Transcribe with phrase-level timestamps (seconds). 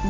[0.00, 0.06] Bom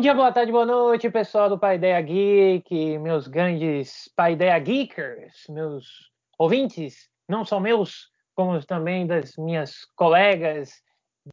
[0.00, 7.10] dia, boa tarde, boa noite, pessoal do Paideia Geek, meus grandes Paideia Geekers, meus ouvintes,
[7.28, 10.82] não só meus, como também das minhas colegas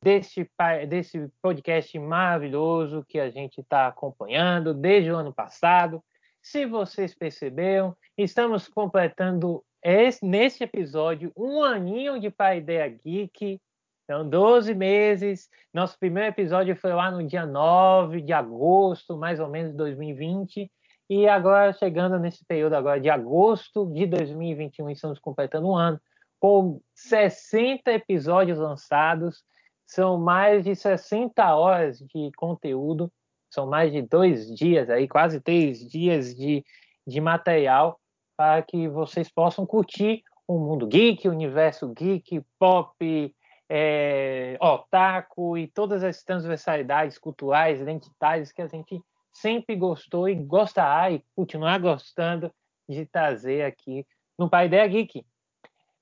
[0.02, 0.50] desse,
[0.88, 6.04] desse podcast maravilhoso que a gente está acompanhando desde o ano passado.
[6.42, 13.60] Se vocês perceberam, estamos completando esse, neste episódio um aninho de Paideia Geek,
[14.04, 15.50] então 12 meses.
[15.74, 20.72] Nosso primeiro episódio foi lá no dia 9 de agosto, mais ou menos, de 2020.
[21.10, 26.00] E agora, chegando nesse período agora de agosto de 2021, estamos completando um ano
[26.40, 29.44] com 60 episódios lançados,
[29.86, 33.12] são mais de 60 horas de conteúdo,
[33.50, 36.64] são mais de dois dias aí, quase três dias de,
[37.08, 38.00] de material
[38.36, 43.34] para que vocês possam curtir o mundo geek, o universo geek, pop,
[43.70, 49.02] é, otaku e todas as transversalidades culturais, identitárias que a gente
[49.34, 52.52] sempre gostou e gostará e continuar gostando
[52.88, 54.06] de trazer aqui
[54.38, 55.26] no Paideia Geek.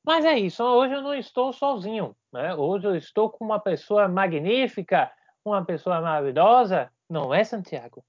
[0.06, 2.14] Mas é isso, hoje eu não estou sozinho.
[2.32, 2.54] Né?
[2.56, 5.10] Hoje eu estou com uma pessoa magnífica,
[5.46, 8.04] uma pessoa maravilhosa, não é, Santiago?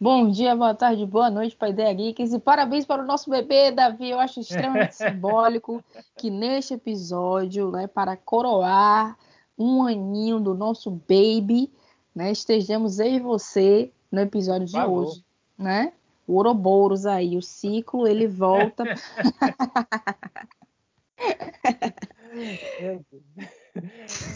[0.00, 3.30] Bom dia, boa tarde, boa noite para a Ideia Geeks e parabéns para o nosso
[3.30, 4.10] bebê, Davi.
[4.10, 5.82] Eu acho extremamente simbólico
[6.18, 9.16] que neste episódio, né, para coroar
[9.56, 11.72] um aninho do nosso baby,
[12.12, 15.24] né, estejamos eu e você no episódio de hoje,
[15.56, 15.92] né?
[16.26, 18.84] O Ouroboros aí, o ciclo, ele volta.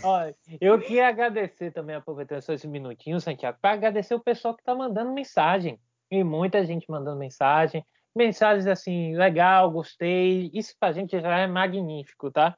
[0.02, 4.62] Olha, eu queria agradecer também, aproveitando só esse minutinho, Santiago, para agradecer o pessoal que
[4.62, 5.80] está mandando mensagem.
[6.10, 7.84] E muita gente mandando mensagem.
[8.14, 10.50] Mensagens assim, legal, gostei.
[10.54, 12.56] Isso para a gente já é magnífico, tá?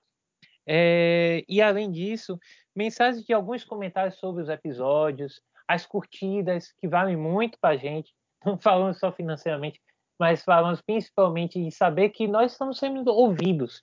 [0.66, 2.38] É, e além disso,
[2.74, 8.14] mensagens de alguns comentários sobre os episódios, as curtidas, que valem muito para a gente.
[8.44, 9.80] Não falando só financeiramente,
[10.19, 13.82] mas falando principalmente de saber que nós estamos sendo ouvidos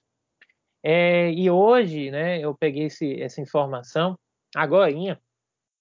[0.83, 4.17] é, e hoje, né, eu peguei esse, essa informação,
[4.55, 4.91] agora,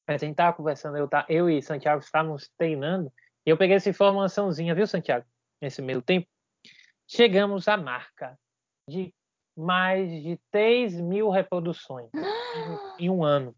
[0.06, 3.12] a gente estava conversando, eu, tá, eu e Santiago estávamos treinando,
[3.46, 5.24] e eu peguei essa informaçãozinha, viu, Santiago?
[5.62, 6.26] Nesse meio tempo.
[7.08, 8.36] Chegamos à marca
[8.88, 9.14] de
[9.56, 12.20] mais de 3 mil reproduções em,
[13.06, 13.54] em um ano.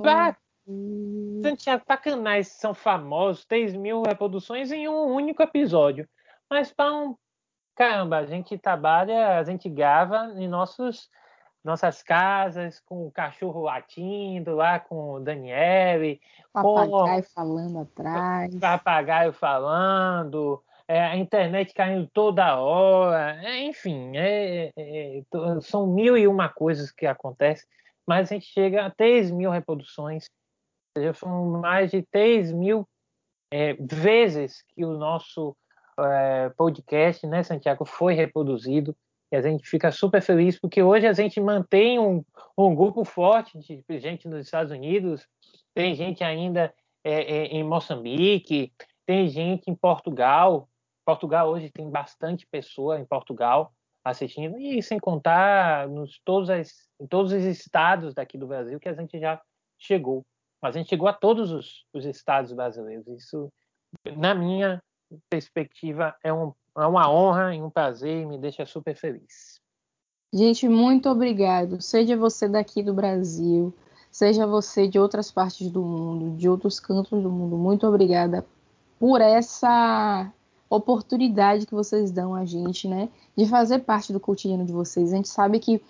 [0.00, 0.36] Pra,
[1.42, 6.08] Santiago, para canais que são famosos, 3 mil reproduções em um único episódio.
[6.48, 7.16] Mas para um
[7.74, 11.10] caramba, a gente trabalha, a gente grava em nossos
[11.64, 16.20] nossas casas, com o cachorro latindo lá com o Daniele,
[16.52, 17.28] papagaio com...
[17.34, 25.22] falando atrás, papagaio falando, é, a internet caindo toda hora, é, enfim, é, é,
[25.62, 27.66] são mil e uma coisas que acontecem,
[28.06, 30.28] mas a gente chega a 3 mil reproduções,
[31.14, 32.86] são mais de 3 mil
[33.50, 35.56] é, vezes que o nosso
[35.98, 38.96] é, podcast, né, Santiago, foi reproduzido.
[39.32, 42.24] E a gente fica super feliz porque hoje a gente mantém um,
[42.56, 45.26] um grupo forte de gente nos Estados Unidos,
[45.74, 46.72] tem gente ainda
[47.02, 48.72] é, é, em Moçambique,
[49.04, 50.68] tem gente em Portugal.
[51.04, 53.72] Portugal hoje tem bastante pessoa em Portugal
[54.04, 58.88] assistindo, e sem contar nos, todos as, em todos os estados daqui do Brasil que
[58.88, 59.40] a gente já
[59.78, 60.22] chegou.
[60.62, 63.06] Mas a gente chegou a todos os, os estados brasileiros.
[63.08, 63.50] Isso,
[64.16, 64.82] na minha
[65.28, 69.60] perspectiva, é, um, é uma honra e um prazer e me deixa super feliz.
[70.32, 71.80] Gente, muito obrigado.
[71.80, 73.72] Seja você daqui do Brasil,
[74.10, 78.44] seja você de outras partes do mundo, de outros cantos do mundo, muito obrigada
[78.98, 80.32] por essa
[80.68, 85.12] oportunidade que vocês dão a gente, né, de fazer parte do cotidiano de vocês.
[85.12, 85.80] A gente sabe que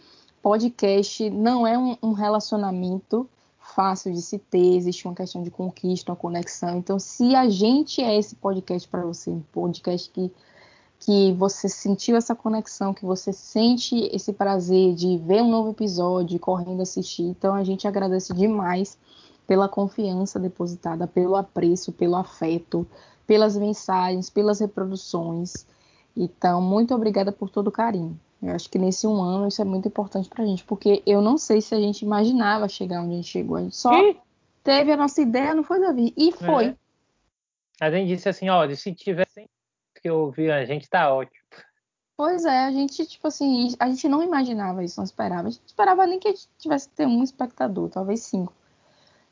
[0.42, 3.28] podcast não é um, um relacionamento
[3.64, 6.76] fácil de se ter, existe uma questão de conquista, uma conexão.
[6.76, 10.30] Então, se a gente é esse podcast para você, um podcast que,
[11.00, 16.38] que você sentiu essa conexão, que você sente esse prazer de ver um novo episódio,
[16.38, 18.98] correndo assistir, então a gente agradece demais
[19.46, 22.86] pela confiança depositada, pelo apreço, pelo afeto,
[23.26, 25.66] pelas mensagens, pelas reproduções.
[26.16, 28.18] Então, muito obrigada por todo o carinho.
[28.44, 31.38] Eu acho que nesse um ano isso é muito importante pra gente, porque eu não
[31.38, 33.56] sei se a gente imaginava chegar onde a gente chegou.
[33.56, 34.18] A gente só e?
[34.62, 36.12] teve a nossa ideia, não foi, Davi?
[36.16, 36.66] E foi.
[36.66, 36.76] É.
[37.80, 39.48] A gente disse assim, olha, se tivesse
[40.00, 41.38] que ouvir a gente, tá ótimo.
[42.16, 45.48] Pois é, a gente, tipo assim, a gente não imaginava isso, não esperava.
[45.48, 48.52] A gente esperava nem que a gente tivesse ter um espectador, talvez cinco.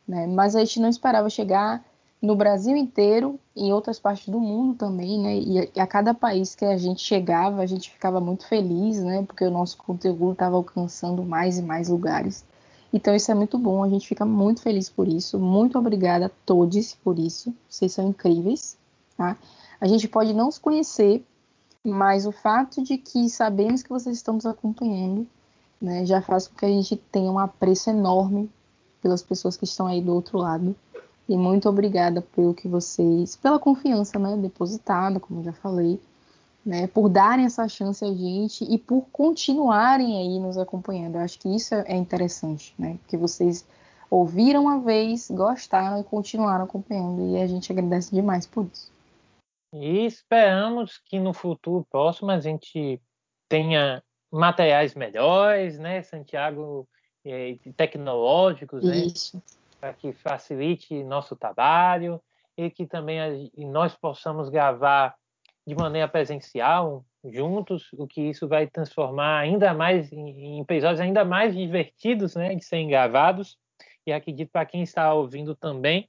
[0.08, 0.26] né?
[0.26, 1.84] Mas a gente não esperava chegar
[2.22, 5.36] no Brasil inteiro em outras partes do mundo também, né?
[5.74, 9.24] E a cada país que a gente chegava, a gente ficava muito feliz, né?
[9.26, 12.44] Porque o nosso conteúdo estava alcançando mais e mais lugares.
[12.92, 15.36] Então isso é muito bom, a gente fica muito feliz por isso.
[15.36, 17.52] Muito obrigada a todos por isso.
[17.68, 18.76] Vocês são incríveis,
[19.16, 19.36] tá?
[19.80, 21.24] A gente pode não se conhecer,
[21.82, 25.26] mas o fato de que sabemos que vocês estão nos acompanhando,
[25.80, 28.48] né, já faz com que a gente tenha um apreço enorme
[29.00, 30.76] pelas pessoas que estão aí do outro lado.
[31.28, 36.00] E muito obrigada pelo que vocês, pela confiança, né, depositada, como eu já falei,
[36.64, 41.16] né, por darem essa chance a gente e por continuarem aí nos acompanhando.
[41.16, 43.66] Eu acho que isso é interessante, né, porque vocês
[44.10, 48.90] ouviram uma vez, gostaram e continuaram acompanhando e a gente agradece demais por isso.
[49.74, 53.00] E esperamos que no futuro próximo a gente
[53.48, 56.86] tenha materiais melhores, né, Santiago,
[57.24, 59.06] é, tecnológicos, né,
[59.82, 62.22] para que facilite nosso trabalho
[62.56, 63.18] e que também
[63.56, 65.16] nós possamos gravar
[65.66, 71.24] de maneira presencial juntos, o que isso vai transformar ainda mais em, em episódios ainda
[71.24, 73.58] mais divertidos, né, de serem gravados.
[74.06, 76.08] E acredito para quem está ouvindo também.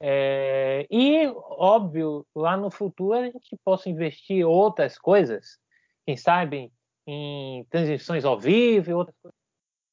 [0.00, 5.58] É, e óbvio, lá no futuro a gente possa investir outras coisas,
[6.06, 6.72] quem sabe
[7.06, 9.38] em transmissões ao vivo, outras coisas,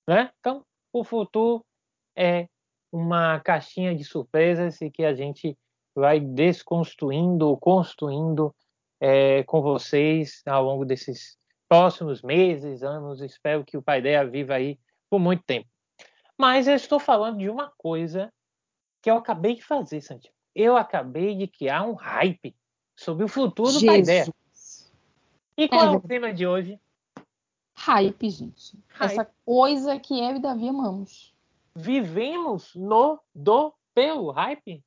[0.07, 0.31] né?
[0.39, 1.65] Então, o futuro
[2.15, 2.47] é
[2.93, 5.57] uma caixinha de surpresas e que a gente
[5.95, 8.55] vai desconstruindo, construindo
[9.01, 11.35] é, com vocês ao longo desses
[11.67, 13.19] próximos meses, anos.
[13.19, 14.79] Espero que o Pai Paideia viva aí
[15.09, 15.67] por muito tempo.
[16.37, 18.31] Mas eu estou falando de uma coisa
[19.01, 20.35] que eu acabei de fazer, Santiago.
[20.55, 22.55] Eu acabei de criar um hype
[22.95, 24.27] sobre o futuro do Pai Paideia.
[25.57, 26.79] E qual é, é o tema de hoje?
[27.75, 28.77] Hype, gente.
[28.89, 29.11] Hype.
[29.11, 31.32] Essa coisa que eu e Davi amamos.
[31.75, 34.83] Vivemos no, do, pelo hype?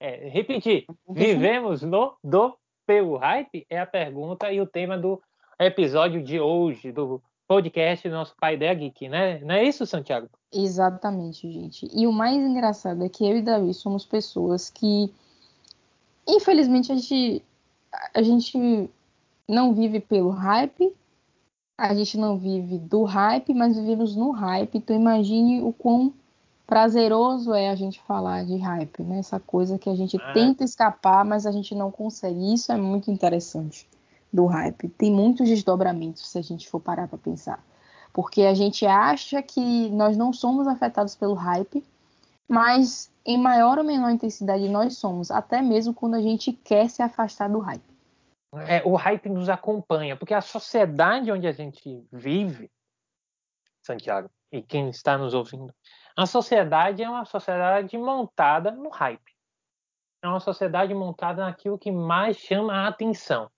[0.00, 0.84] É, repetir.
[1.08, 3.66] Vivemos no, do, pelo hype?
[3.70, 5.22] É a pergunta e o tema do
[5.58, 9.38] episódio de hoje, do podcast do nosso Pai Ideia Geek, né?
[9.40, 10.28] Não é isso, Santiago?
[10.52, 11.88] Exatamente, gente.
[11.92, 15.12] E o mais engraçado é que eu e Davi somos pessoas que,
[16.26, 17.42] infelizmente, a gente,
[18.14, 18.90] a gente
[19.48, 20.92] não vive pelo hype,
[21.78, 24.78] a gente não vive do hype, mas vivemos no hype.
[24.78, 26.12] Então imagine o quão
[26.66, 29.18] prazeroso é a gente falar de hype, né?
[29.18, 30.32] Essa coisa que a gente ah.
[30.32, 32.54] tenta escapar, mas a gente não consegue.
[32.54, 33.88] Isso é muito interessante
[34.32, 34.88] do hype.
[34.88, 37.64] Tem muitos desdobramentos se a gente for parar para pensar.
[38.12, 41.84] Porque a gente acha que nós não somos afetados pelo hype,
[42.48, 47.02] mas em maior ou menor intensidade nós somos, até mesmo quando a gente quer se
[47.02, 47.94] afastar do hype
[48.60, 52.70] é, o hype nos acompanha, porque a sociedade onde a gente vive,
[53.82, 55.74] Santiago, e quem está nos ouvindo,
[56.16, 59.34] a sociedade é uma sociedade montada no hype.
[60.22, 63.50] É uma sociedade montada naquilo que mais chama a atenção.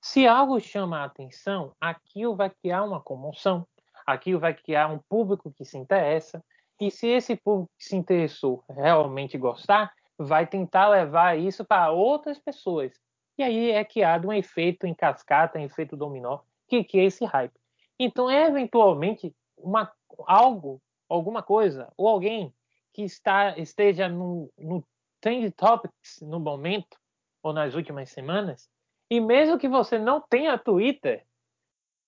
[0.00, 3.66] Se algo chama a atenção, aquilo vai criar uma comoção,
[4.06, 6.44] aquilo vai criar um público que se interessa,
[6.80, 12.38] e se esse público que se interessou realmente gostar, vai tentar levar isso para outras
[12.38, 12.92] pessoas
[13.38, 17.54] e aí é criado um efeito em cascata, um efeito dominó, que, é esse hype.
[17.98, 19.90] Então, eventualmente, uma,
[20.26, 22.54] algo, alguma coisa, ou alguém
[22.92, 24.84] que está, esteja no, no
[25.20, 26.96] Trend Topics no momento,
[27.42, 28.68] ou nas últimas semanas,
[29.10, 31.24] e mesmo que você não tenha Twitter,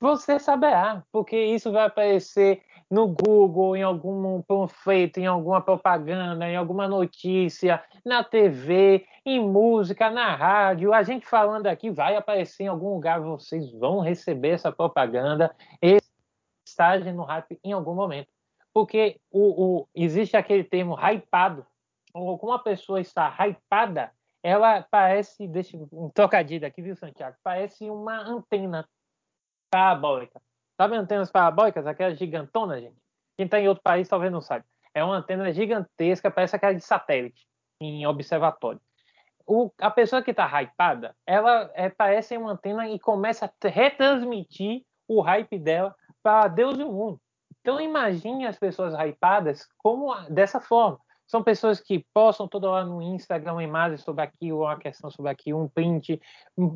[0.01, 6.57] você saberá, porque isso vai aparecer no Google, em algum panfleto, em alguma propaganda, em
[6.57, 10.93] alguma notícia, na TV, em música, na rádio.
[10.93, 15.55] A gente falando aqui vai aparecer em algum lugar, vocês vão receber essa propaganda,
[16.75, 18.29] estágio no hype em algum momento.
[18.73, 21.65] Porque o, o, existe aquele termo hypado,
[22.13, 24.13] ou como a pessoa está hypada,
[24.43, 27.37] ela parece, deixa um trocadilho aqui, viu, Santiago?
[27.43, 28.87] Parece uma antena
[29.71, 30.43] parabólica.
[30.77, 31.87] Sabe antenas parabólicas?
[31.87, 32.97] Aquelas gigantonas, gente?
[33.37, 34.67] Quem está em outro país talvez não saiba.
[34.93, 37.47] É uma antena gigantesca, parece aquela de satélite,
[37.81, 38.81] em observatório.
[39.47, 44.85] O, a pessoa que está hypada, ela é, parece uma antena e começa a retransmitir
[45.07, 47.21] o hype dela para Deus e o mundo.
[47.61, 50.99] Então imagine as pessoas hypadas como dessa forma.
[51.27, 55.63] São pessoas que postam toda hora no Instagram imagens sobre aquilo, uma questão sobre aquilo,
[55.63, 56.21] um print,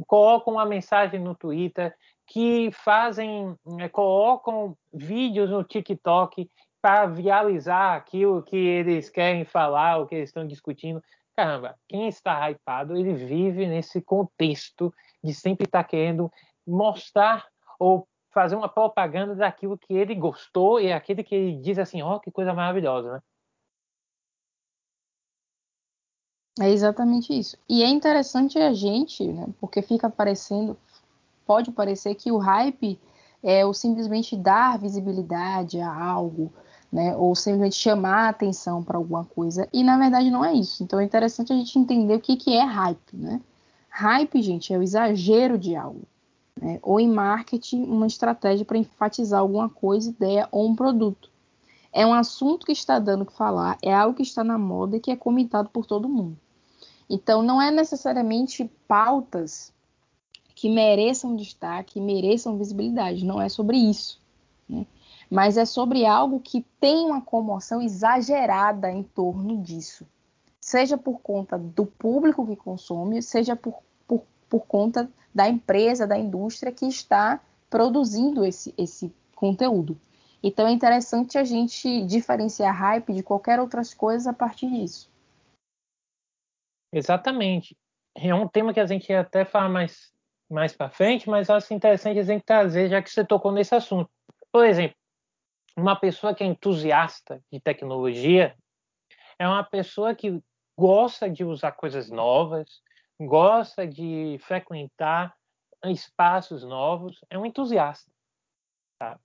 [0.06, 1.94] colocam uma mensagem no Twitter,
[2.26, 6.50] que fazem, né, colocam vídeos no TikTok
[6.80, 11.02] para viralizar aquilo que eles querem falar, o que eles estão discutindo.
[11.36, 16.30] Caramba, quem está hypado, ele vive nesse contexto de sempre estar tá querendo
[16.66, 17.46] mostrar
[17.78, 22.16] ou fazer uma propaganda daquilo que ele gostou e aquele que ele diz assim, ó,
[22.16, 23.20] oh, que coisa maravilhosa, né?
[26.60, 27.56] É exatamente isso.
[27.68, 30.76] E é interessante a gente, né, porque fica parecendo,
[31.46, 32.98] pode parecer que o hype
[33.42, 36.52] é o simplesmente dar visibilidade a algo,
[36.92, 40.82] né, ou simplesmente chamar atenção para alguma coisa, e na verdade não é isso.
[40.82, 43.40] Então é interessante a gente entender o que, que é hype, né?
[43.90, 46.02] Hype, gente, é o exagero de algo.
[46.60, 46.78] Né?
[46.82, 51.30] Ou em marketing, uma estratégia para enfatizar alguma coisa, ideia ou um produto.
[51.92, 54.96] É um assunto que está dando o que falar, é algo que está na moda
[54.96, 56.36] e que é comentado por todo mundo.
[57.08, 59.72] Então, não é necessariamente pautas
[60.54, 64.20] que mereçam destaque, mereçam visibilidade, não é sobre isso.
[64.68, 64.86] Né?
[65.30, 70.04] Mas é sobre algo que tem uma comoção exagerada em torno disso.
[70.60, 73.78] Seja por conta do público que consome, seja por,
[74.48, 79.98] por, conta da empresa, da indústria que está produzindo esse, esse conteúdo.
[80.42, 85.10] Então é interessante a gente diferenciar hype de qualquer outras coisas a partir disso.
[86.92, 87.76] Exatamente.
[88.16, 90.12] É um tema que a gente ia até falar mais,
[90.50, 94.10] mais para frente, mas acho interessante a gente trazer, já que você tocou nesse assunto.
[94.50, 94.96] Por exemplo,
[95.76, 98.56] uma pessoa que é entusiasta de tecnologia
[99.38, 100.42] é uma pessoa que
[100.76, 102.82] gosta de usar coisas novas,
[103.20, 105.34] gosta de frequentar
[105.84, 108.10] espaços novos, é um entusiasta.
[108.98, 109.18] Tá?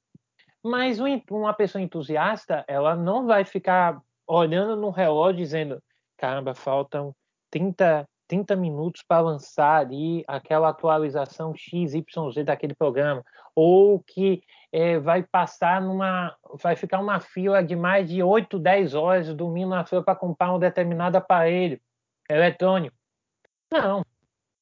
[0.63, 5.83] Mas uma pessoa entusiasta, ela não vai ficar olhando no relógio dizendo:
[6.17, 7.13] caramba, faltam
[7.51, 13.23] 30, 30 minutos para lançar ali aquela atualização XYZ daquele programa,
[13.55, 16.35] ou que é, vai passar numa.
[16.61, 20.53] vai ficar uma fila de mais de 8, 10 horas dormindo na fila para comprar
[20.53, 21.79] um determinado aparelho
[22.29, 22.95] eletrônico.
[23.73, 24.01] Não.
[24.01, 24.05] A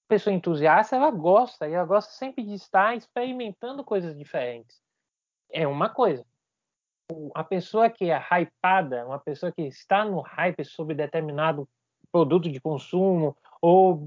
[0.08, 4.82] pessoa entusiasta, ela gosta, e ela gosta sempre de estar experimentando coisas diferentes.
[5.52, 6.26] É uma coisa.
[7.36, 11.68] A pessoa que é hypada, uma pessoa que está no hype sobre determinado
[12.10, 13.98] produto de consumo ou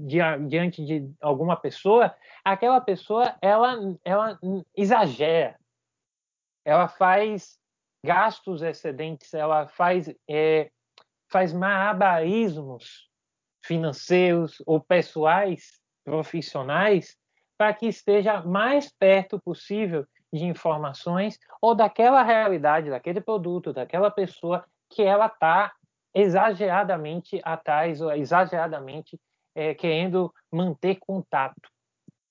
[0.47, 4.39] diante de alguma pessoa, aquela pessoa ela, ela
[4.75, 5.55] exagera,
[6.63, 7.59] ela faz
[8.03, 10.71] gastos excedentes, ela faz, é,
[11.27, 13.07] faz malabarismos
[13.65, 17.17] financeiros ou pessoais, profissionais,
[17.57, 24.65] para que esteja mais perto possível de informações ou daquela realidade, daquele produto, daquela pessoa
[24.89, 25.73] que ela está
[26.13, 29.19] exageradamente atrás ou exageradamente
[29.55, 31.69] é, querendo manter contato.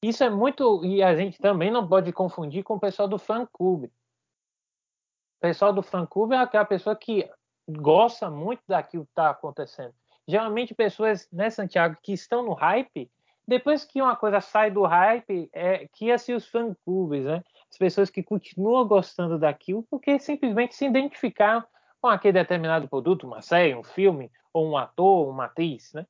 [0.03, 3.47] Isso é muito e a gente também não pode confundir com o pessoal do fã
[3.50, 3.87] clube.
[3.87, 7.29] O pessoal do fã clube é aquela pessoa que
[7.69, 9.95] gosta muito daquilo que está acontecendo.
[10.26, 13.11] Geralmente pessoas, né, Santiago, que estão no hype,
[13.47, 17.43] depois que uma coisa sai do hype, é que assim os fã clubes, né?
[17.71, 21.62] As pessoas que continuam gostando daquilo porque simplesmente se identificaram
[22.00, 26.07] com aquele determinado produto, uma série, um filme, ou um ator, uma atriz, né?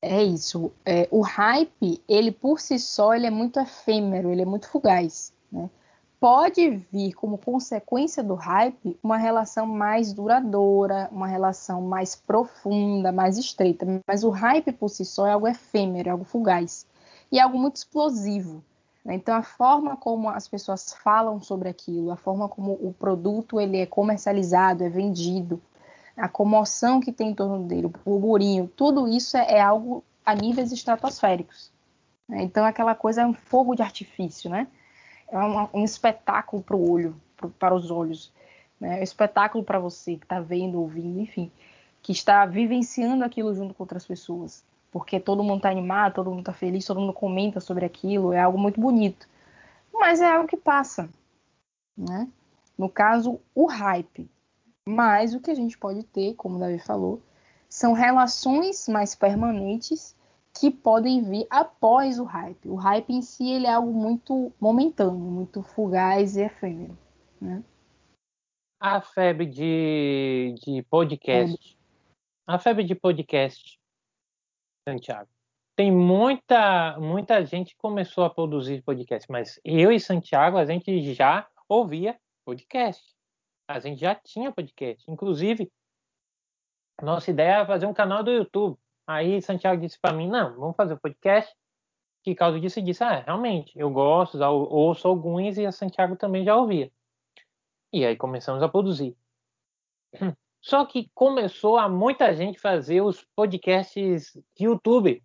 [0.00, 0.72] É isso.
[0.84, 5.34] É, o hype, ele por si só, ele é muito efêmero, ele é muito fugaz.
[5.50, 5.70] Né?
[6.24, 13.36] Pode vir como consequência do hype uma relação mais duradoura, uma relação mais profunda, mais
[13.36, 13.84] estreita.
[14.06, 16.86] Mas o hype por si só é algo efêmero, é algo fugaz.
[17.30, 18.64] E é algo muito explosivo.
[19.04, 19.16] Né?
[19.16, 23.76] Então, a forma como as pessoas falam sobre aquilo, a forma como o produto ele
[23.76, 25.60] é comercializado, é vendido,
[26.16, 30.34] a comoção que tem em torno dele, o burburinho, tudo isso é, é algo a
[30.34, 31.70] níveis estratosféricos.
[32.26, 32.44] Né?
[32.44, 34.66] Então, aquela coisa é um fogo de artifício, né?
[35.34, 38.32] É um, espetáculo para o olho, pro, para os olhos.
[38.80, 38.98] Né?
[38.98, 41.50] É um espetáculo para você que está vendo, ouvindo, enfim,
[42.02, 44.64] que está vivenciando aquilo junto com outras pessoas
[44.94, 48.40] porque todo mundo está animado, todo mundo está feliz, todo mundo comenta sobre aquilo, é
[48.40, 49.28] algo muito bonito.
[49.92, 51.10] Mas é algo que passa,
[51.98, 52.28] né?
[52.78, 54.30] No caso, o hype.
[54.86, 57.20] Mas o que a gente pode ter, como o Davi falou,
[57.68, 60.14] são relações mais permanentes
[60.58, 62.68] que podem vir após o hype.
[62.68, 66.96] O hype em si ele é algo muito momentâneo, muito fugaz e efêmero.
[67.40, 67.62] Né?
[68.80, 71.78] A febre de, de podcast.
[72.46, 73.80] A febre de podcast
[74.88, 75.28] Santiago.
[75.76, 81.14] Tem muita, muita gente que começou a produzir podcast, mas eu e Santiago, a gente
[81.14, 83.02] já ouvia podcast.
[83.68, 85.10] A gente já tinha podcast.
[85.10, 85.72] Inclusive,
[87.02, 88.78] nossa ideia era fazer um canal do YouTube.
[89.06, 91.54] Aí Santiago disse para mim, não, vamos fazer o podcast.
[92.22, 96.56] Que causa disso disse, ah, realmente, eu gosto, ouço alguns e a Santiago também já
[96.56, 96.90] ouvia.
[97.92, 99.16] E aí começamos a produzir.
[100.62, 105.22] Só que começou a muita gente fazer os podcasts de YouTube.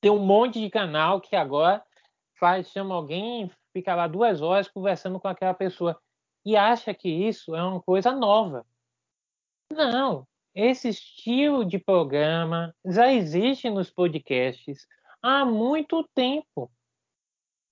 [0.00, 1.84] Tem um monte de canal que agora
[2.40, 6.00] faz, chama alguém, fica lá duas horas conversando com aquela pessoa
[6.44, 8.66] e acha que isso é uma coisa nova.
[9.70, 14.86] Não, esse estilo de programa já existe nos podcasts
[15.22, 16.70] há muito tempo.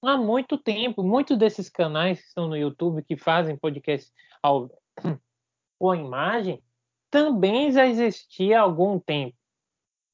[0.03, 1.03] Há muito tempo.
[1.03, 4.11] Muitos desses canais que estão no YouTube que fazem podcast
[4.43, 4.71] ao,
[5.79, 6.63] com imagem
[7.11, 9.37] também já existia há algum tempo.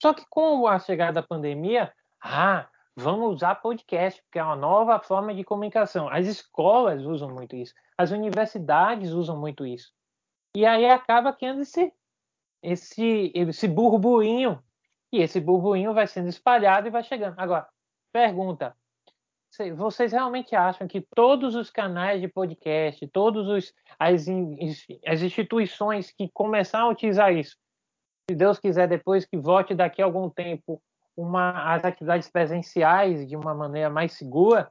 [0.03, 4.99] Só que com a chegada da pandemia, ah, vamos usar podcast, porque é uma nova
[4.99, 6.09] forma de comunicação.
[6.09, 9.93] As escolas usam muito isso, as universidades usam muito isso.
[10.57, 11.93] E aí acaba criando esse,
[12.63, 14.63] esse, esse burburinho,
[15.13, 17.39] e esse burburinho vai sendo espalhado e vai chegando.
[17.39, 17.69] Agora,
[18.13, 18.77] pergunta,
[19.75, 24.27] vocês realmente acham que todos os canais de podcast, todas as,
[25.07, 27.57] as instituições que começaram a utilizar isso,
[28.29, 30.83] se Deus quiser, depois que volte daqui a algum tempo
[31.17, 34.71] uma, as atividades presenciais de uma maneira mais segura,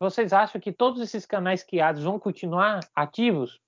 [0.00, 3.60] vocês acham que todos esses canais criados vão continuar ativos?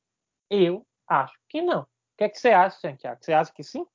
[0.48, 1.86] Eu acho que não.
[2.20, 3.16] Que, é que você acha, Santiago?
[3.18, 3.86] Você acha que sim?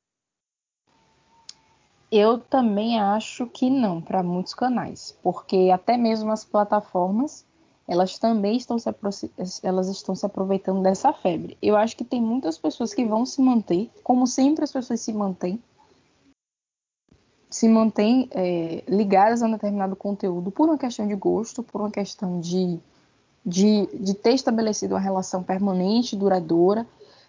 [2.12, 7.46] Eu também acho que não, para muitos canais, porque até mesmo as plataformas,
[7.88, 8.89] elas também estão se,
[9.62, 11.55] elas estão se aproveitando dessa febre.
[11.62, 15.13] Eu acho que tem muitas pessoas que vão se manter, como sempre as pessoas se
[15.13, 15.62] mantêm,
[17.48, 21.91] se mantêm é, ligadas a um determinado conteúdo por uma questão de gosto, por uma
[21.91, 22.79] questão de,
[23.46, 26.88] de, de ter estabelecido uma relação permanente, duradoura,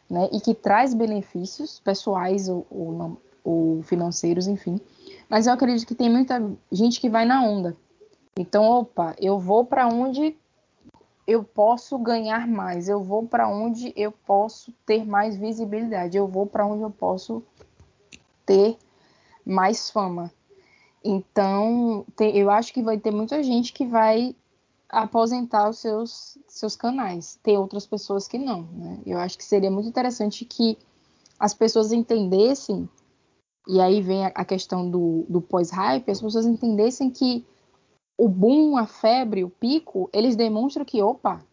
[0.09, 4.81] né, e que traz benefícios pessoais ou, ou, ou financeiros, enfim.
[5.29, 7.77] Mas eu acredito que tem muita gente que vai na onda.
[8.39, 10.37] Então, opa, eu vou para onde
[11.27, 16.47] eu posso ganhar mais, eu vou para onde eu posso ter mais visibilidade, eu vou
[16.47, 17.43] para onde eu posso
[18.45, 18.77] ter
[19.45, 20.31] mais fama.
[21.03, 24.37] Então, tem, eu acho que vai ter muita gente que vai
[24.89, 27.39] aposentar os seus, seus canais.
[27.43, 28.63] Tem outras pessoas que não.
[28.63, 29.01] Né?
[29.07, 30.79] Eu acho que seria muito interessante que
[31.39, 32.89] as pessoas entendessem,
[33.69, 37.45] e aí vem a, questão do, do pós-hype, as pessoas entendessem que
[38.17, 41.45] o boom, a febre, o pico, eles demonstram que, opa,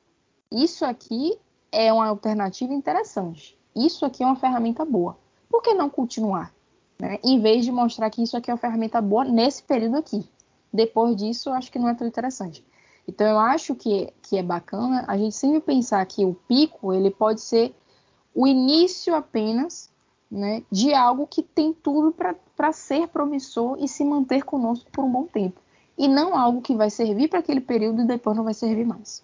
[0.52, 1.38] isso aqui
[1.72, 3.58] é uma alternativa interessante.
[3.76, 5.18] Isso aqui é uma ferramenta boa.
[5.50, 6.54] Por que não continuar?
[7.04, 7.20] né?
[7.24, 10.28] em vez de mostrar que isso aqui é uma ferramenta boa nesse período aqui.
[10.72, 12.66] Depois disso, eu acho que não é tão interessante.
[13.08, 17.12] Então, eu acho que, que é bacana a gente sempre pensar que o pico ele
[17.12, 17.76] pode ser
[18.34, 19.94] o início apenas
[20.32, 22.16] né, de algo que tem tudo
[22.56, 25.62] para ser promissor e se manter conosco por um bom tempo.
[25.98, 29.24] E não algo que vai servir para aquele período e depois não vai servir mais.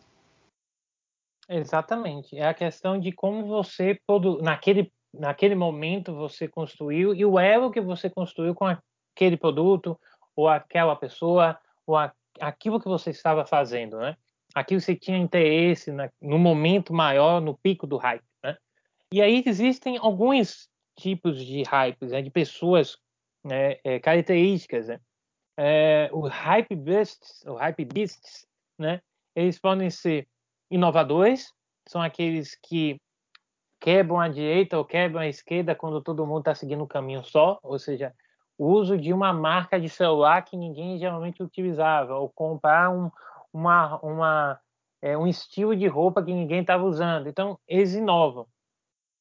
[1.47, 2.37] Exatamente.
[2.37, 3.97] É a questão de como você,
[4.41, 9.99] naquele naquele momento você construiu e o elo que você construiu com aquele produto
[10.35, 14.15] ou aquela pessoa ou a, aquilo que você estava fazendo, né?
[14.53, 18.57] Aquilo que você tinha interesse no momento maior, no pico do hype, né?
[19.13, 22.21] E aí existem alguns tipos de hypes, né?
[22.21, 22.97] de pessoas,
[23.43, 23.77] né?
[23.83, 24.99] é, características, né?
[25.57, 28.47] É, o hype beasts, o hype beasts,
[28.77, 29.01] né?
[29.35, 30.27] Eles podem ser
[30.71, 31.53] inovadores,
[31.87, 32.99] são aqueles que
[33.79, 37.59] quebram a direita ou quebram a esquerda quando todo mundo está seguindo um caminho só,
[37.63, 38.13] ou seja,
[38.59, 43.09] o uso de uma marca de celular que ninguém geralmente utilizava, ou comprar um,
[43.53, 44.59] uma, uma,
[45.01, 47.29] é, um estilo de roupa que ninguém estava usando.
[47.29, 48.45] Então, eles inovam.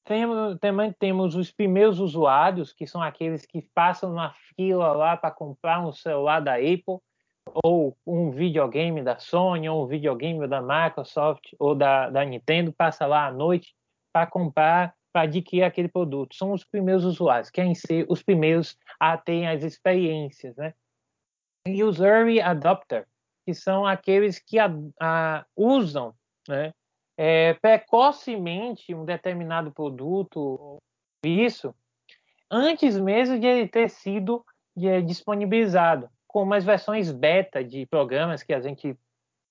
[0.05, 5.31] Temos, também temos os primeiros usuários, que são aqueles que passam na fila lá para
[5.31, 6.99] comprar um celular da Apple,
[7.63, 13.07] ou um videogame da Sony, ou um videogame da Microsoft, ou da, da Nintendo, passa
[13.07, 13.73] lá à noite
[14.13, 16.35] para comprar, para adquirir aquele produto.
[16.35, 20.75] São os primeiros usuários, querem ser os primeiros a terem as experiências, né?
[21.67, 23.07] E os early adopter,
[23.45, 26.15] que são aqueles que a, a, usam,
[26.49, 26.73] né?
[27.17, 30.79] É, precocemente um determinado produto,
[31.25, 31.75] isso,
[32.49, 34.45] antes mesmo de ele ter sido
[34.77, 38.97] de, disponibilizado, como as versões beta de programas que a gente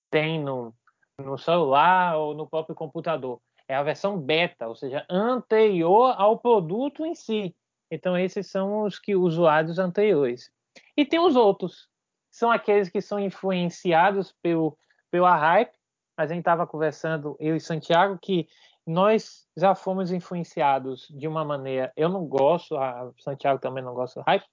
[0.10, 0.74] tem no,
[1.20, 7.06] no celular ou no próprio computador é a versão beta, ou seja, anterior ao produto
[7.06, 7.56] em si.
[7.91, 10.51] Então, esses são os que usuários anteriores.
[10.95, 11.89] E tem os outros,
[12.32, 14.77] são aqueles que são influenciados pelo,
[15.10, 15.75] pela hype.
[16.15, 18.47] A gente estava conversando, eu e Santiago, que
[18.86, 21.91] nós já fomos influenciados de uma maneira.
[21.95, 24.45] Eu não gosto, a Santiago também não gosta do hype,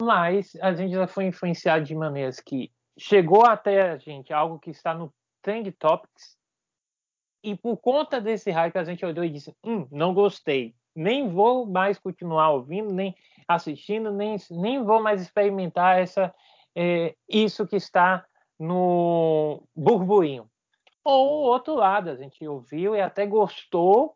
[0.00, 4.70] mas a gente já foi influenciado de maneiras que chegou até a gente algo que
[4.70, 6.36] está no Trend Topics,
[7.42, 10.74] e por conta desse hype, a gente olhou e disse: hum, não gostei.
[10.94, 13.14] Nem vou mais continuar ouvindo, nem
[13.48, 16.34] assistindo, nem, nem vou mais experimentar essa,
[16.74, 18.24] é, isso que está
[18.58, 20.48] no burburinho.
[21.04, 24.14] Ou o outro lado, a gente ouviu e até gostou,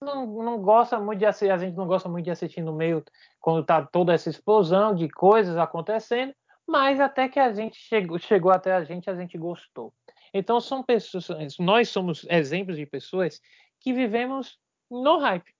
[0.00, 3.04] não, não gosta muito de assistir, a gente não gosta muito de assistir no meio
[3.40, 6.32] quando tá toda essa explosão de coisas acontecendo,
[6.66, 9.92] mas até que a gente chegou, chegou até a gente, a gente gostou.
[10.32, 13.40] Então são pessoas, nós somos exemplos de pessoas
[13.80, 14.58] que vivemos
[14.90, 15.54] no hype.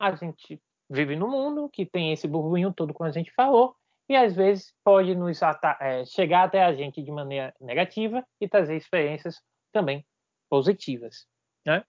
[0.00, 3.76] A gente vive no mundo que tem esse burburinho todo, como a gente falou,
[4.08, 5.40] e às vezes pode nos
[5.80, 10.06] é, chegar até a gente de maneira negativa e trazer experiências também
[10.48, 11.26] positivas.
[11.66, 11.84] Né?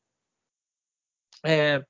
[1.46, 1.86] É,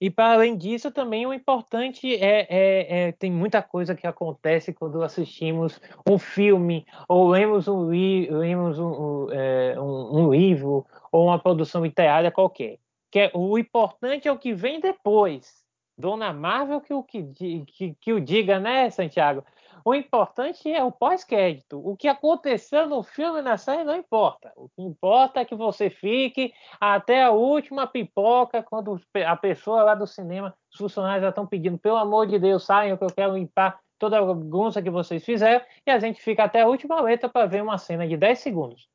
[0.00, 4.72] e para além disso, também o importante é, é, é, tem muita coisa que acontece
[4.72, 11.38] quando assistimos um filme ou lemos um, lemos um, é, um, um livro ou uma
[11.38, 12.78] produção literária qualquer.
[13.10, 15.66] Que é, o importante é o que vem depois.
[15.96, 17.24] Dona Marvel que o que,
[17.66, 19.44] que, que o diga, né, Santiago?
[19.88, 21.80] O importante é o pós-crédito.
[21.82, 24.52] O que aconteceu no filme na série não importa.
[24.54, 29.94] O que importa é que você fique até a última pipoca, quando a pessoa lá
[29.94, 33.34] do cinema, os funcionários já estão pedindo, pelo amor de Deus, saiam que eu quero
[33.34, 37.26] limpar toda a bagunça que vocês fizeram, e a gente fica até a última letra
[37.26, 38.86] para ver uma cena de 10 segundos.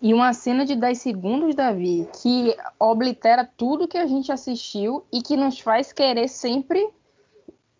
[0.00, 5.20] E uma cena de 10 segundos, Davi, que oblitera tudo que a gente assistiu e
[5.20, 6.96] que nos faz querer sempre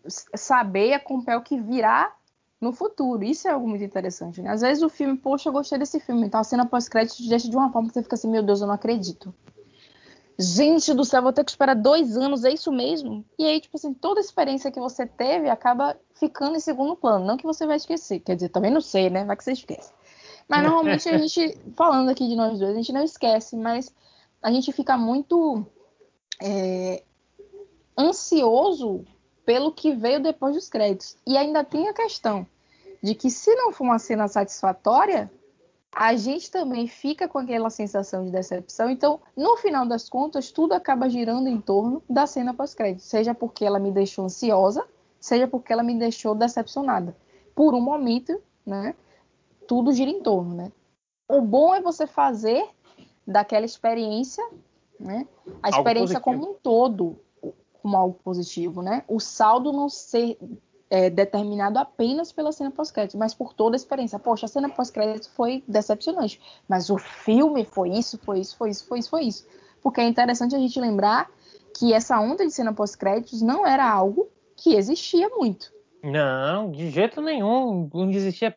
[0.07, 2.13] saber acompanhar o que virá
[2.59, 3.23] no futuro.
[3.23, 4.51] Isso é algo muito interessante, né?
[4.51, 7.49] Às vezes o filme, poxa, eu gostei desse filme, então a cena pós-crédito te deixa
[7.49, 9.33] de uma forma que você fica assim, meu Deus, eu não acredito.
[10.37, 13.25] Gente do céu, vou ter que esperar dois anos, é isso mesmo?
[13.37, 17.25] E aí, tipo assim, toda a experiência que você teve acaba ficando em segundo plano.
[17.25, 19.25] Não que você vai esquecer, quer dizer, também não sei, né?
[19.25, 19.91] Vai que você esquece.
[20.47, 23.93] Mas normalmente a gente, falando aqui de nós dois, a gente não esquece, mas
[24.41, 25.65] a gente fica muito
[26.41, 27.03] é,
[27.97, 29.05] ansioso
[29.49, 31.17] pelo que veio depois dos créditos.
[31.25, 32.45] E ainda tem a questão
[33.01, 35.27] de que se não for uma cena satisfatória,
[35.91, 38.91] a gente também fica com aquela sensação de decepção.
[38.91, 43.65] Então, no final das contas, tudo acaba girando em torno da cena pós-crédito, seja porque
[43.65, 44.85] ela me deixou ansiosa,
[45.19, 47.17] seja porque ela me deixou decepcionada.
[47.55, 48.93] Por um momento, né?
[49.65, 50.71] tudo gira em torno, né?
[51.27, 52.63] O bom é você fazer
[53.25, 54.47] daquela experiência,
[54.99, 55.27] né?
[55.63, 57.19] A experiência como um todo,
[57.81, 59.03] como algo positivo, né?
[59.07, 60.37] O saldo não ser
[60.89, 64.17] é, determinado apenas pela cena pós-crédito, mas por toda a experiência.
[64.17, 68.87] Poxa, a cena pós-crédito foi decepcionante, mas o filme foi isso, foi isso, foi isso,
[68.87, 69.47] foi isso, foi isso.
[69.81, 71.29] Porque é interessante a gente lembrar
[71.77, 75.71] que essa onda de cena pós-créditos não era algo que existia muito.
[76.03, 77.89] Não, de jeito nenhum.
[77.93, 78.55] Não existia.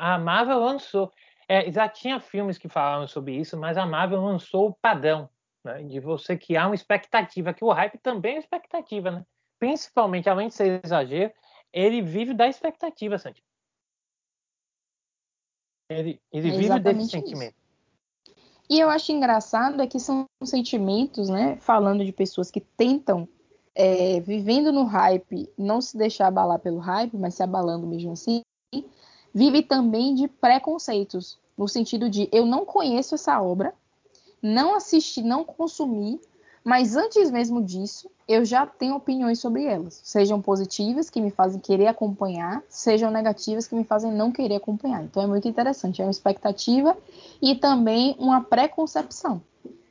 [0.00, 1.12] A Marvel lançou.
[1.48, 5.28] É, já tinha filmes que falavam sobre isso, mas a Marvel lançou o padrão
[5.64, 9.26] né, de você criar uma expectativa, que o hype também é expectativa, né?
[9.58, 11.32] Principalmente, além de ser exagero,
[11.72, 13.42] ele vive da expectativa, Santi.
[15.88, 17.56] Ele, ele é vive desse sentimento.
[18.68, 21.56] E eu acho engraçado é que são sentimentos, né?
[21.56, 23.28] Falando de pessoas que tentam
[23.74, 28.42] é, vivendo no hype, não se deixar abalar pelo hype, mas se abalando mesmo assim,
[29.34, 33.74] vive também de preconceitos, no sentido de eu não conheço essa obra,
[34.44, 36.20] não assisti, não consumi,
[36.62, 41.58] mas antes mesmo disso, eu já tenho opiniões sobre elas, sejam positivas, que me fazem
[41.58, 45.02] querer acompanhar, sejam negativas, que me fazem não querer acompanhar.
[45.02, 46.94] Então é muito interessante, é uma expectativa
[47.40, 49.40] e também uma preconcepção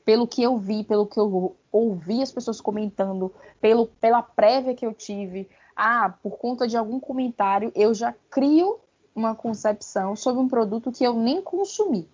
[0.06, 4.86] pelo que eu vi, pelo que eu ouvi as pessoas comentando, pelo, pela prévia que
[4.86, 8.78] eu tive, ah, por conta de algum comentário, eu já crio
[9.16, 12.08] uma concepção sobre um produto que eu nem consumi.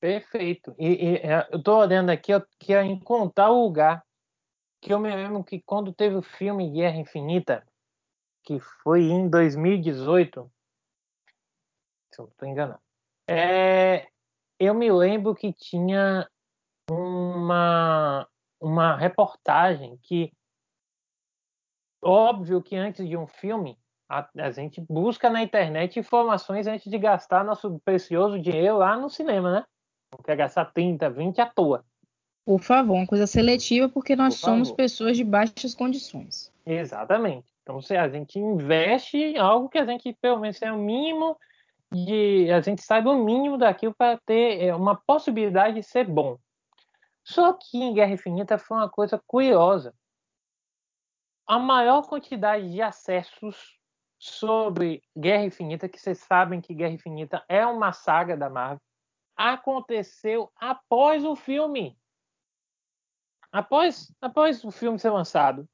[0.00, 0.74] Perfeito.
[0.78, 4.04] E, e é, eu estou olhando aqui eu, que é encontrar o lugar
[4.80, 7.66] que eu me lembro que quando teve o filme Guerra Infinita,
[8.44, 10.50] que foi em 2018,
[12.12, 12.80] se eu não estou enganado,
[13.28, 14.08] é,
[14.58, 16.28] eu me lembro que tinha
[16.90, 18.26] uma,
[18.60, 20.32] uma reportagem que,
[22.02, 26.98] óbvio que antes de um filme, a, a, gente busca na internet informações antes de
[26.98, 29.66] gastar nosso precioso dinheiro lá no cinema, né?
[30.12, 31.84] Não quer gastar 30, 20 à toa.
[32.44, 36.50] Por favor, uma coisa seletiva, porque nós Por somos pessoas de baixas condições.
[36.64, 37.46] Exatamente.
[37.62, 41.36] Então, se a gente investe em algo que a gente, pelo menos, é o mínimo
[41.92, 42.50] de.
[42.50, 46.38] A gente saiba o mínimo daquilo para ter é, uma possibilidade de ser bom.
[47.22, 49.94] Só que em Guerra Infinita foi uma coisa curiosa.
[51.46, 53.78] A maior quantidade de acessos
[54.18, 58.80] sobre Guerra Infinita, que vocês sabem que Guerra Infinita é uma saga da Marvel,
[59.38, 61.96] aconteceu após o filme.
[63.52, 65.66] Após, após o filme ser lançado.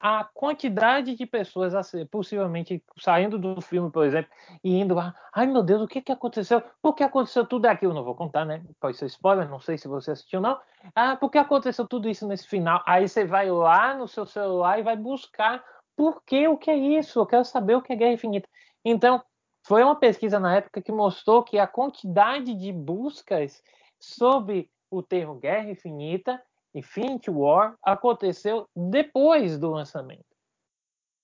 [0.00, 1.72] a quantidade de pessoas
[2.10, 4.30] possivelmente saindo do filme, por exemplo,
[4.62, 6.62] e indo lá, ai meu Deus, o que que aconteceu?
[6.82, 7.94] Por que aconteceu tudo aquilo?
[7.94, 8.62] Não vou contar, né?
[8.80, 10.60] Pode ser spoiler, não sei se você assistiu não.
[10.94, 12.82] Ah, por que aconteceu tudo isso nesse final?
[12.86, 15.64] Aí você vai lá no seu celular e vai buscar
[15.96, 17.18] por que o que é isso?
[17.20, 18.48] Eu quero saber o que é Guerra Infinita.
[18.84, 19.22] Então,
[19.66, 23.62] foi uma pesquisa na época que mostrou que a quantidade de buscas
[23.98, 26.42] sobre o termo Guerra Infinita
[26.74, 30.26] Infinity War aconteceu depois do lançamento.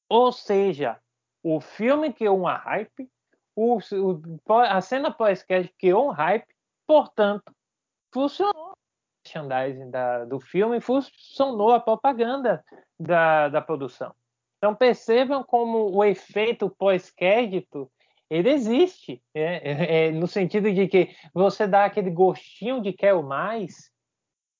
[0.08, 0.98] Ou seja,
[1.42, 3.10] o filme criou uma hype,
[3.54, 6.46] o, o, a cena pós-crédito criou um hype,
[6.86, 7.52] portanto,
[8.12, 8.72] funcionou
[9.22, 12.64] merchandising da, do filme, funcionou a propaganda
[12.98, 14.14] da, da produção.
[14.56, 17.90] Então percebam como o efeito pós-crédito
[18.30, 23.12] ele existe, é, é, é, no sentido de que você dá aquele gostinho de quer
[23.12, 23.90] o mais,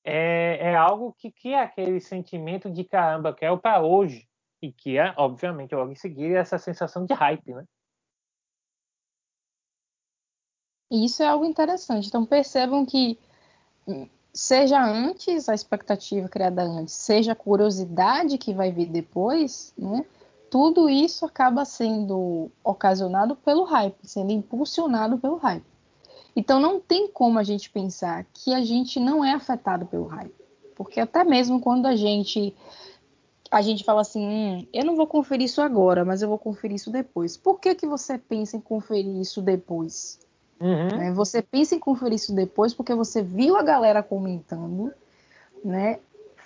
[0.05, 4.29] é, é algo que cria aquele sentimento de caramba, que é o para hoje.
[4.61, 7.65] E que é, obviamente, logo em seguida, essa sensação de hype, né?
[10.91, 12.09] Isso é algo interessante.
[12.09, 13.19] Então percebam que
[13.87, 20.05] hum, seja antes a expectativa criada antes, seja a curiosidade que vai vir depois, né?
[20.51, 25.65] Tudo isso acaba sendo ocasionado pelo hype, sendo impulsionado pelo hype.
[26.35, 30.35] Então não tem como a gente pensar que a gente não é afetado pelo hype.
[30.75, 32.55] Porque até mesmo quando a gente
[33.51, 36.77] a gente fala assim, hum, eu não vou conferir isso agora, mas eu vou conferir
[36.77, 37.37] isso depois.
[37.37, 40.21] Por que, que você pensa em conferir isso depois?
[40.61, 40.97] Uhum.
[40.97, 41.13] Né?
[41.13, 44.93] Você pensa em conferir isso depois porque você viu a galera comentando,
[45.65, 45.99] né?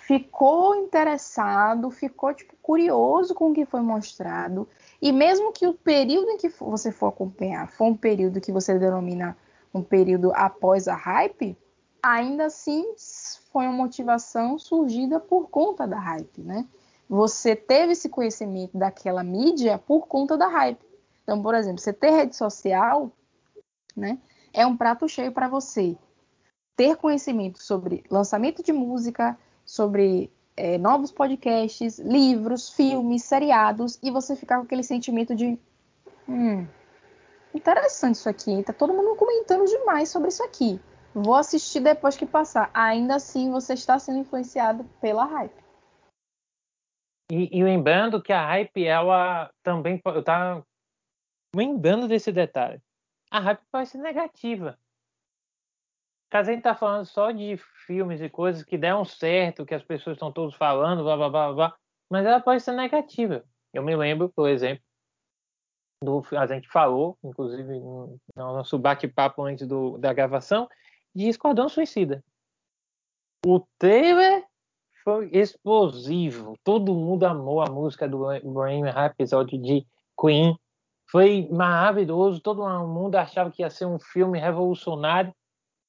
[0.07, 4.67] Ficou interessado, ficou tipo, curioso com o que foi mostrado.
[5.01, 8.77] E mesmo que o período em que você for acompanhar for um período que você
[8.77, 9.35] denomina
[9.73, 11.57] um período após a hype,
[12.03, 12.85] ainda assim
[13.51, 16.67] foi uma motivação surgida por conta da hype, né?
[17.09, 20.85] Você teve esse conhecimento daquela mídia por conta da hype.
[21.23, 23.11] Então, por exemplo, você ter rede social,
[23.95, 24.19] né,
[24.53, 25.97] é um prato cheio para você
[26.75, 34.35] ter conhecimento sobre lançamento de música, sobre é, novos podcasts, livros, filmes, seriados, e você
[34.35, 35.59] ficar com aquele sentimento de
[36.29, 36.67] hum,
[37.53, 40.79] interessante isso aqui, tá todo mundo comentando demais sobre isso aqui.
[41.13, 42.69] Vou assistir depois que passar.
[42.73, 45.63] Ainda assim, você está sendo influenciado pela hype.
[47.31, 50.01] E, e lembrando que a hype, ela também.
[50.05, 50.65] Eu tava
[51.55, 52.81] lembrando desse detalhe.
[53.31, 54.77] A hype pode ser negativa.
[56.35, 57.55] Caso a gente tá falando só de
[57.87, 61.53] filmes e coisas que deram certo, que as pessoas estão todos falando, blá blá blá
[61.53, 61.75] blá,
[62.09, 63.45] mas ela pode ser negativa.
[63.73, 64.83] Eu me lembro, por exemplo,
[66.03, 70.67] do, a gente falou, inclusive no nosso bate-papo antes do, da gravação,
[71.15, 72.21] de Esquadrão Suicida.
[73.45, 74.43] O trailer
[75.05, 76.59] foi explosivo.
[76.65, 79.87] Todo mundo amou a música do Bohemian Rhapsody de
[80.19, 80.59] Queen.
[81.09, 82.41] Foi maravilhoso.
[82.41, 85.33] Todo mundo achava que ia ser um filme revolucionário.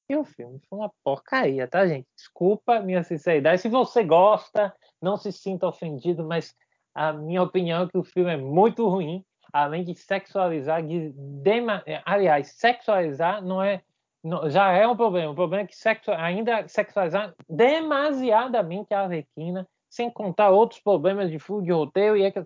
[0.09, 2.07] E o filme foi uma porcaria, tá, gente?
[2.15, 3.61] Desculpa minha sinceridade.
[3.61, 6.55] Se você gosta, não se sinta ofendido, mas
[6.95, 11.83] a minha opinião é que o filme é muito ruim além de sexualizar, de dema...
[11.85, 13.81] É, aliás, sexualizar não é
[14.23, 15.31] não, já é um problema.
[15.31, 16.11] O problema é que sexu...
[16.11, 22.45] ainda sexualizar demasiadamente a Arlequina, sem contar outros problemas de fuga de roteiro e etc.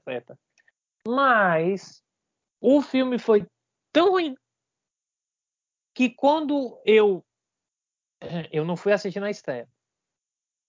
[1.07, 2.03] Mas
[2.59, 3.45] o filme foi
[3.91, 4.35] tão ruim
[5.93, 7.23] que quando eu
[8.51, 9.67] eu não fui assistir na estreia,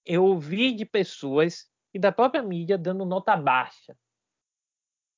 [0.05, 3.97] eu ouvi de pessoas e da própria mídia dando nota baixa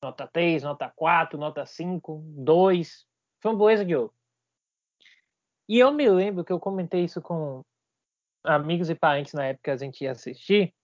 [0.05, 3.07] nota 3, nota 4, nota 5, 2.
[3.41, 4.15] Framboesa de ouro.
[5.69, 7.65] E eu me lembro que eu comentei isso com
[8.43, 10.75] amigos e parentes na época que a gente ia assistir,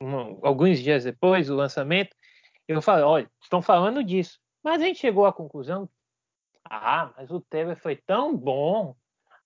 [0.00, 2.16] um, alguns dias depois do lançamento.
[2.66, 4.40] Eu falei: olha, estão falando disso.
[4.62, 5.88] Mas a gente chegou à conclusão:
[6.64, 8.96] ah, mas o trailer foi tão bom.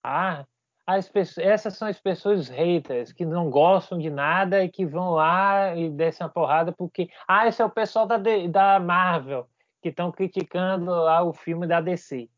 [0.03, 0.47] Ah,
[0.87, 5.11] as pessoas, essas são as pessoas haters que não gostam de nada e que vão
[5.11, 8.16] lá e descem a porrada porque ah, esse é o pessoal da,
[8.49, 9.49] da Marvel
[9.83, 12.29] que estão criticando lá o filme da DC.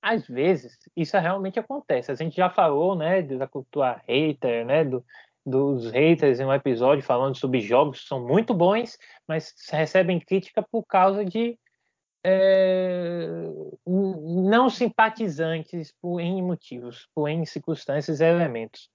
[0.00, 2.10] Às vezes isso realmente acontece.
[2.10, 5.04] A gente já falou, né, da cultura hater, né, do,
[5.44, 10.62] dos haters em um episódio falando sobre jogos que são muito bons, mas recebem crítica
[10.62, 11.58] por causa de
[12.24, 13.16] é,
[13.86, 18.90] não simpatizantes por N motivos, por N circunstâncias e elementos.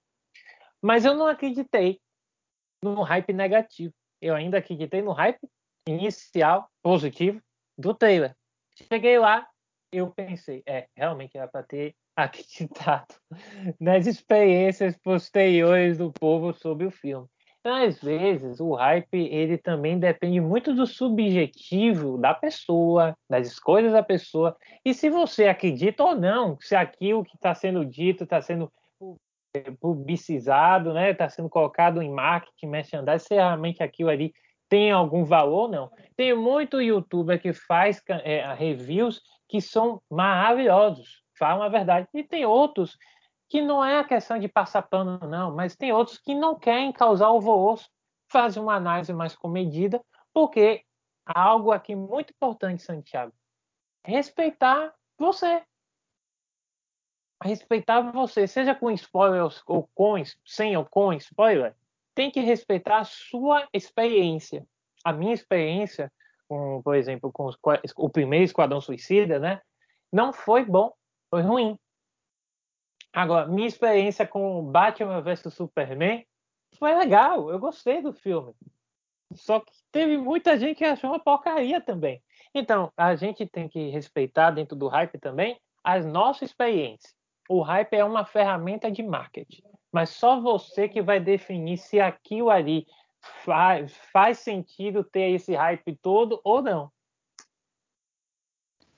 [0.82, 2.00] Mas eu não acreditei
[2.82, 3.94] no hype negativo.
[4.20, 5.40] Eu ainda acreditei no hype
[5.88, 7.40] inicial, positivo,
[7.76, 8.34] do trailer.
[8.74, 9.46] Cheguei lá,
[9.92, 13.14] eu pensei, é, realmente era para ter acreditado
[13.80, 17.28] nas experiências posteriores do povo sobre o filme.
[17.64, 24.02] Às vezes, o hype ele também depende muito do subjetivo da pessoa, das escolhas da
[24.02, 28.70] pessoa, e se você acredita ou não, se aquilo que está sendo dito está sendo
[29.80, 34.34] publicizado, né, está sendo colocado em marketing, merchandising, se realmente aquilo ali
[34.68, 35.90] tem algum valor, não.
[36.16, 42.44] Tem muito youtuber que faz é, reviews que são maravilhosos, falam a verdade, e tem
[42.44, 42.96] outros
[43.48, 46.92] que não é a questão de passar pano, não, mas tem outros que não querem
[46.92, 47.90] causar alvoroço,
[48.28, 50.02] fazem uma análise mais comedida,
[50.32, 50.84] porque
[51.24, 53.32] algo aqui muito importante, Santiago,
[54.04, 55.62] respeitar você.
[57.42, 61.74] Respeitar você, seja com spoilers ou com, sem ou com spoiler,
[62.14, 64.66] tem que respeitar a sua experiência.
[65.04, 66.10] A minha experiência,
[66.48, 67.58] com, por exemplo, com os,
[67.96, 69.60] o primeiro Esquadrão Suicida, né,
[70.12, 70.92] não foi bom,
[71.28, 71.78] foi ruim.
[73.14, 76.26] Agora, minha experiência com Batman vs Superman
[76.76, 78.52] foi legal, eu gostei do filme.
[79.34, 82.20] Só que teve muita gente que achou uma porcaria também.
[82.52, 87.14] Então, a gente tem que respeitar dentro do hype também as nossas experiências.
[87.48, 92.50] O hype é uma ferramenta de marketing, mas só você que vai definir se aquilo
[92.50, 92.84] ali
[93.44, 96.90] faz, faz sentido ter esse hype todo ou não.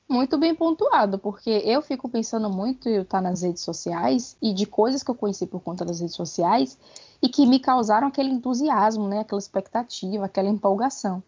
[0.09, 4.65] Muito bem pontuado, porque eu fico pensando muito em estar nas redes sociais e de
[4.65, 6.79] coisas que eu conheci por conta das redes sociais
[7.21, 11.21] e que me causaram aquele entusiasmo, né, aquela expectativa, aquela empolgação.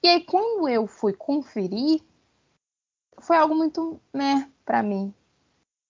[0.00, 2.00] E aí quando eu fui conferir,
[3.20, 5.12] foi algo muito, né, para mim.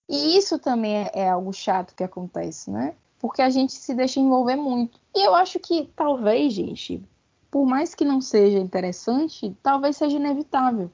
[0.09, 2.95] E isso também é, é algo chato que acontece, né?
[3.19, 4.99] Porque a gente se deixa envolver muito.
[5.15, 7.05] E eu acho que talvez, gente,
[7.51, 10.91] por mais que não seja interessante, talvez seja inevitável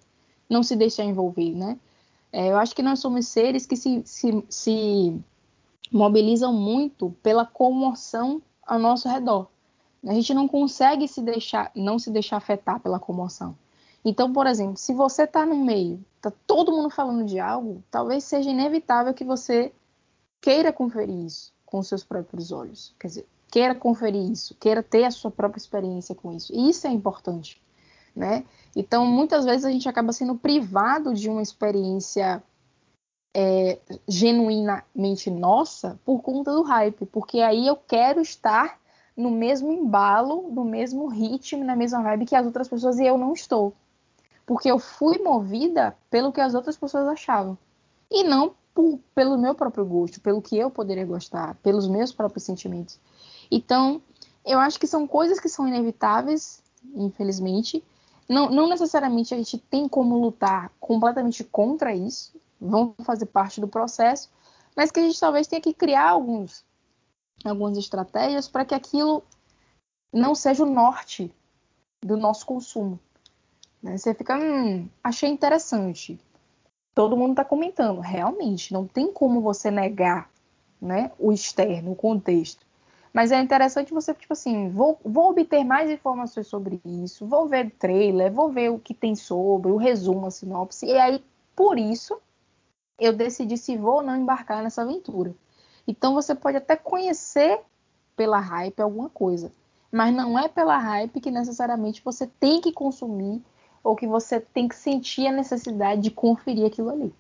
[0.48, 1.78] não se deixar envolver, né?
[2.32, 5.20] É, eu acho que nós somos seres que se, se, se
[5.92, 9.46] mobilizam muito pela comoção ao nosso redor.
[10.04, 13.56] A gente não consegue se deixar, não se deixar afetar pela comoção.
[14.04, 18.24] Então, por exemplo, se você está no meio, está todo mundo falando de algo, talvez
[18.24, 19.72] seja inevitável que você
[20.40, 22.94] queira conferir isso com seus próprios olhos.
[22.98, 26.52] Quer dizer, queira conferir isso, queira ter a sua própria experiência com isso.
[26.54, 27.62] E isso é importante
[28.14, 28.44] né?
[28.76, 32.42] Então, muitas vezes a gente acaba sendo privado de uma experiência
[33.34, 38.78] é, genuinamente nossa por conta do hype, porque aí eu quero estar
[39.16, 43.16] no mesmo embalo, no mesmo ritmo, na mesma vibe que as outras pessoas e eu
[43.16, 43.72] não estou.
[44.46, 47.56] Porque eu fui movida pelo que as outras pessoas achavam.
[48.10, 52.44] E não por, pelo meu próprio gosto, pelo que eu poderia gostar, pelos meus próprios
[52.44, 52.98] sentimentos.
[53.50, 54.02] Então,
[54.44, 56.62] eu acho que são coisas que são inevitáveis,
[56.94, 57.82] infelizmente,
[58.28, 63.68] não, não necessariamente a gente tem como lutar completamente contra isso, vão fazer parte do
[63.68, 64.30] processo,
[64.76, 66.64] mas que a gente talvez tenha que criar alguns,
[67.44, 69.22] algumas estratégias para que aquilo
[70.12, 71.32] não seja o norte
[72.02, 72.98] do nosso consumo.
[73.82, 73.98] Né?
[73.98, 76.18] Você fica, hum, achei interessante.
[76.94, 78.00] Todo mundo está comentando.
[78.00, 80.30] Realmente, não tem como você negar
[80.80, 82.64] né, o externo, o contexto.
[83.14, 87.70] Mas é interessante você, tipo assim, vou, vou obter mais informações sobre isso, vou ver
[87.78, 91.24] trailer, vou ver o que tem sobre, o resumo, a sinopse, e aí,
[91.54, 92.20] por isso,
[92.98, 95.32] eu decidi se vou ou não embarcar nessa aventura.
[95.86, 97.60] Então você pode até conhecer
[98.16, 99.52] pela hype alguma coisa,
[99.92, 103.40] mas não é pela hype que necessariamente você tem que consumir
[103.84, 107.14] ou que você tem que sentir a necessidade de conferir aquilo ali.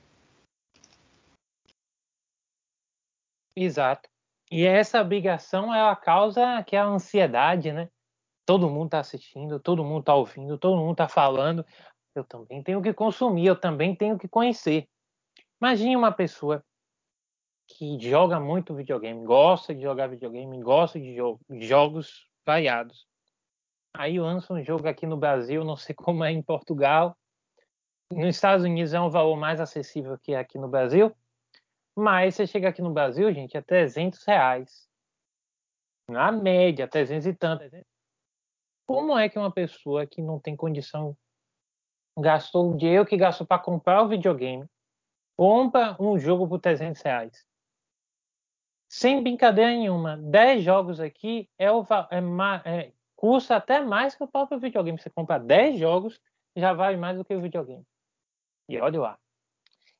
[3.54, 4.13] Exato.
[4.56, 7.88] E essa obrigação é a causa que é a ansiedade, né?
[8.46, 11.66] Todo mundo está assistindo, todo mundo está ouvindo, todo mundo está falando.
[12.14, 14.88] Eu também tenho que consumir, eu também tenho que conhecer.
[15.60, 16.64] Imagine uma pessoa
[17.66, 23.08] que joga muito videogame, gosta de jogar videogame, gosta de, jo de jogos variados.
[23.92, 27.16] Aí lança um jogo aqui no Brasil, não sei como é em Portugal.
[28.08, 31.12] Nos Estados Unidos é um valor mais acessível que aqui no Brasil.
[31.96, 34.88] Mas você chega aqui no Brasil, gente, é 300 reais.
[36.10, 37.64] Na média, 300 e tanto.
[38.86, 41.16] Como é que uma pessoa que não tem condição
[42.18, 44.68] gastou o dinheiro que gastou para comprar o videogame,
[45.36, 47.46] compra um jogo por 300 reais?
[48.90, 54.28] Sem brincadeira nenhuma, 10 jogos aqui é o, é, é, custa até mais que o
[54.28, 55.00] próprio videogame.
[55.00, 56.20] Você compra 10 jogos,
[56.54, 57.84] já vale mais do que o videogame.
[58.68, 59.18] E olha lá.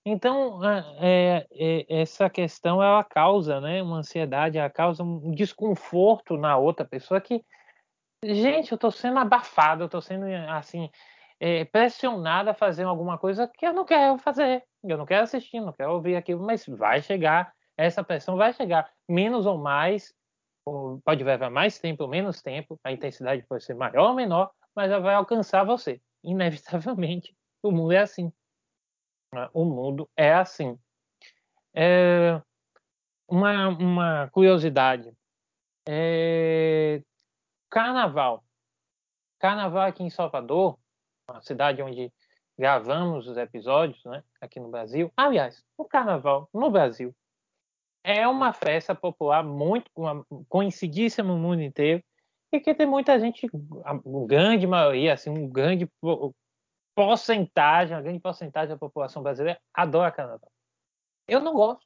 [0.07, 0.61] Então,
[1.01, 6.85] é, é, essa questão ela causa né, uma ansiedade, ela causa um desconforto na outra
[6.85, 7.43] pessoa que,
[8.23, 10.91] gente, eu estou sendo abafado, eu estou sendo assim
[11.41, 15.61] é, pressionado a fazer alguma coisa que eu não quero fazer, eu não quero assistir,
[15.61, 20.13] não quero ouvir aquilo, mas vai chegar, essa pressão vai chegar, menos ou mais,
[21.03, 24.91] pode levar mais tempo ou menos tempo, a intensidade pode ser maior ou menor, mas
[24.91, 26.01] ela vai alcançar você.
[26.23, 28.31] Inevitavelmente, o mundo é assim.
[29.35, 29.49] Né?
[29.53, 30.79] O mundo é assim.
[31.75, 32.41] É
[33.29, 35.13] uma, uma curiosidade.
[35.87, 37.03] É...
[37.69, 38.45] Carnaval.
[39.39, 40.79] Carnaval aqui em Salvador,
[41.29, 42.13] uma cidade onde
[42.57, 45.13] gravamos os episódios, né, aqui no Brasil.
[45.17, 47.15] Aliás, o Carnaval no Brasil
[48.05, 49.91] é uma festa popular muito
[50.49, 52.03] conhecidíssima no mundo inteiro
[52.53, 53.51] e que tem muita gente,
[53.85, 55.91] a grande maioria, assim, um grande
[56.95, 60.51] porcentagem, uma grande porcentagem da população brasileira adora Carnaval.
[61.27, 61.85] Eu não gosto.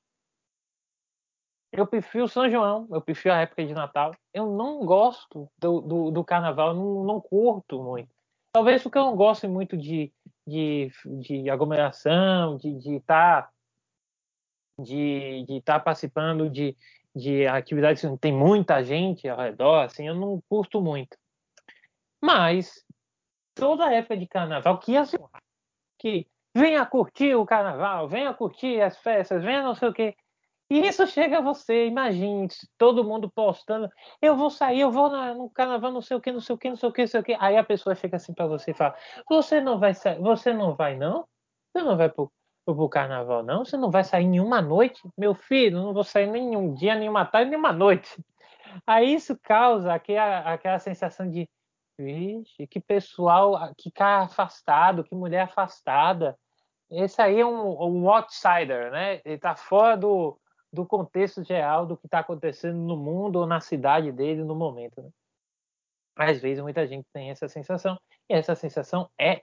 [1.71, 4.15] Eu prefiro São João, eu prefiro a época de Natal.
[4.33, 8.09] Eu não gosto do, do, do Carnaval, não, não curto muito.
[8.53, 10.13] Talvez porque eu não gosto muito de,
[10.47, 10.91] de,
[11.21, 13.53] de aglomeração, de estar tá,
[14.79, 16.75] de, de tá participando de,
[17.15, 21.17] de atividades que tem muita gente ao redor, assim, eu não curto muito.
[22.21, 22.85] Mas
[23.59, 25.17] toda a época de carnaval, que assim,
[25.99, 30.17] que venha curtir o carnaval, venha curtir as festas, venha não sei o quê.
[30.71, 32.47] E isso chega a você, imagine,
[32.77, 33.89] todo mundo postando,
[34.21, 36.59] eu vou sair, eu vou na, no carnaval, não sei o que, não sei o
[36.59, 37.37] que, não sei o que, não sei o que.
[37.41, 38.95] Aí a pessoa chega assim para você e fala,
[39.29, 41.27] você não vai sair, você não vai não?
[41.73, 42.31] Você não vai pro,
[42.67, 43.65] pro carnaval não?
[43.65, 45.01] Você não vai sair nenhuma noite?
[45.17, 48.23] Meu filho, não vou sair nenhum dia, nenhuma tarde, nenhuma noite.
[48.87, 51.49] Aí isso causa aquela, aquela sensação de,
[51.99, 56.39] vixe, que pessoal, que cara afastado, que mulher afastada.
[56.91, 59.21] Esse aí é um, um outsider, né?
[59.25, 60.41] Ele tá fora do,
[60.73, 65.03] do contexto geral do que está acontecendo no mundo ou na cidade dele no momento.
[65.03, 65.11] Né?
[66.17, 69.43] Às vezes muita gente tem essa sensação e essa sensação é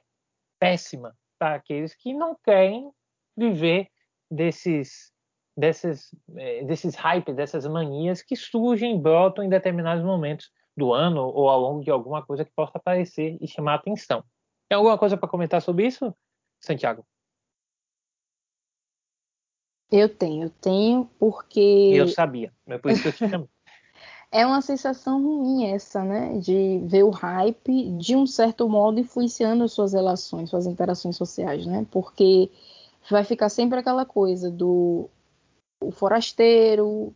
[0.60, 2.90] péssima para aqueles que não querem
[3.36, 3.90] viver
[4.32, 5.14] desses
[5.58, 11.50] desses é, desses hype, dessas manias que surgem, brotam em determinados momentos do ano ou
[11.50, 14.24] ao longo de alguma coisa que possa aparecer e chamar atenção.
[14.68, 16.14] Tem alguma coisa para comentar sobre isso,
[16.60, 17.06] Santiago?
[19.92, 21.92] Eu tenho, eu tenho porque.
[21.94, 23.48] Eu sabia, é por isso que eu te chamei.
[24.32, 26.38] é uma sensação ruim essa, né?
[26.40, 31.66] De ver o hype, de um certo modo, influenciando as suas relações, suas interações sociais,
[31.66, 31.86] né?
[31.92, 32.52] Porque
[33.10, 35.10] vai ficar sempre aquela coisa do
[35.80, 37.14] o forasteiro,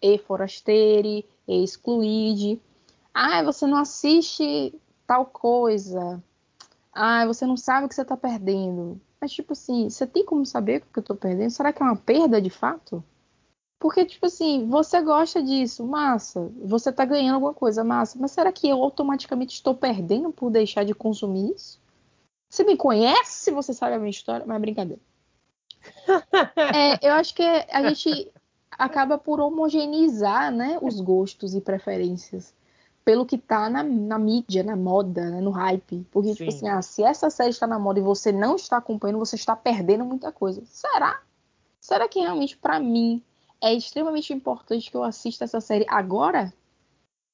[0.00, 2.60] e forasteire, e excluide.
[3.14, 4.74] Ah, você não assiste
[5.06, 6.22] tal coisa.
[6.92, 9.00] Ah, você não sabe o que você está perdendo.
[9.20, 11.50] Mas, tipo assim, você tem como saber o que eu tô perdendo?
[11.50, 13.04] Será que é uma perda de fato?
[13.78, 16.50] Porque, tipo assim, você gosta disso, massa.
[16.64, 18.18] Você tá ganhando alguma coisa, massa.
[18.18, 21.80] Mas será que eu automaticamente estou perdendo por deixar de consumir isso?
[22.48, 25.02] Você me conhece, você sabe a minha história, mas é brincadeira.
[26.74, 28.30] é, eu acho que a gente
[28.70, 32.54] acaba por homogeneizar né, os gostos e preferências
[33.04, 36.06] pelo que tá na, na mídia, na moda, né, no hype.
[36.10, 36.58] Porque, tipo Sim.
[36.58, 39.36] tipo assim, ah, se essa série está na moda e você não está acompanhando, você
[39.36, 40.62] está perdendo muita coisa.
[40.66, 41.20] Será?
[41.80, 43.22] Será que realmente, para mim,
[43.60, 46.52] é extremamente importante que eu assista essa série agora?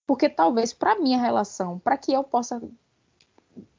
[0.06, 2.62] Porque talvez, para minha relação, para que eu possa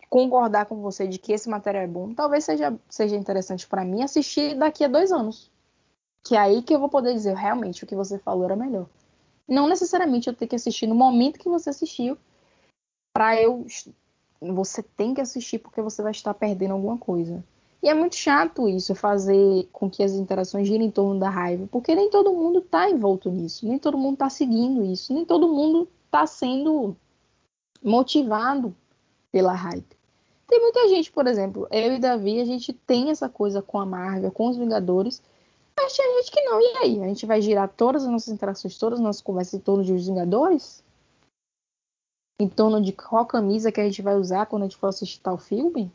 [0.10, 4.04] concordar com você de que esse material é bom, talvez seja, seja interessante para mim
[4.04, 5.52] assistir daqui a dois anos.
[6.24, 8.88] Que é aí que eu vou poder dizer realmente o que você falou era melhor.
[9.50, 12.18] Não necessariamente eu ter que assistir no momento que você assistiu,
[13.14, 13.66] para eu.
[14.40, 17.44] Você tem que assistir porque você vai estar perdendo alguma coisa.
[17.82, 21.68] E é muito chato isso, fazer com que as interações girem em torno da raiva,
[21.72, 25.48] porque nem todo mundo está envolto nisso, nem todo mundo está seguindo isso, nem todo
[25.48, 26.96] mundo está sendo
[27.82, 28.76] motivado
[29.32, 29.86] pela raiva.
[30.46, 33.86] Tem muita gente, por exemplo, eu e Davi, a gente tem essa coisa com a
[33.86, 35.22] Marvel, com os Vingadores,
[35.82, 36.60] mas tinha gente que não.
[36.60, 37.04] E aí?
[37.04, 39.94] A gente vai girar todas as nossas interações, todas as nossas conversas em torno de
[39.94, 40.84] Os Vingadores?
[42.40, 45.20] Em torno de qual camisa que a gente vai usar quando a gente for assistir
[45.20, 45.92] tal filme?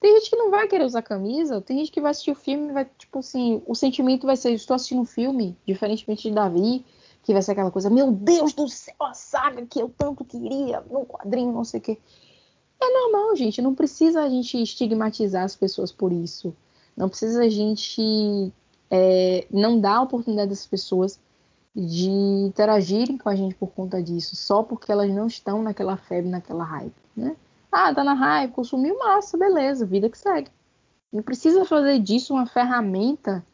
[0.00, 2.72] Tem gente que não vai querer usar camisa, tem gente que vai assistir o filme
[2.72, 6.84] vai, tipo assim, o sentimento vai ser, estou assistindo um filme, diferentemente de Davi,
[7.22, 10.82] que vai ser aquela coisa, meu Deus do céu, a saga que eu tanto queria,
[10.82, 11.98] no quadrinho, não sei o quê.
[12.78, 16.54] É normal, gente, não precisa a gente estigmatizar as pessoas por isso.
[16.94, 18.52] Não precisa a gente
[18.90, 21.20] é, não dá a oportunidade das pessoas
[21.74, 26.30] de interagirem com a gente por conta disso, só porque elas não estão naquela febre,
[26.30, 27.36] naquela hype, né?
[27.72, 30.48] Ah, tá na hype, consumiu massa, beleza, vida que segue.
[31.12, 33.44] Não precisa fazer disso uma ferramenta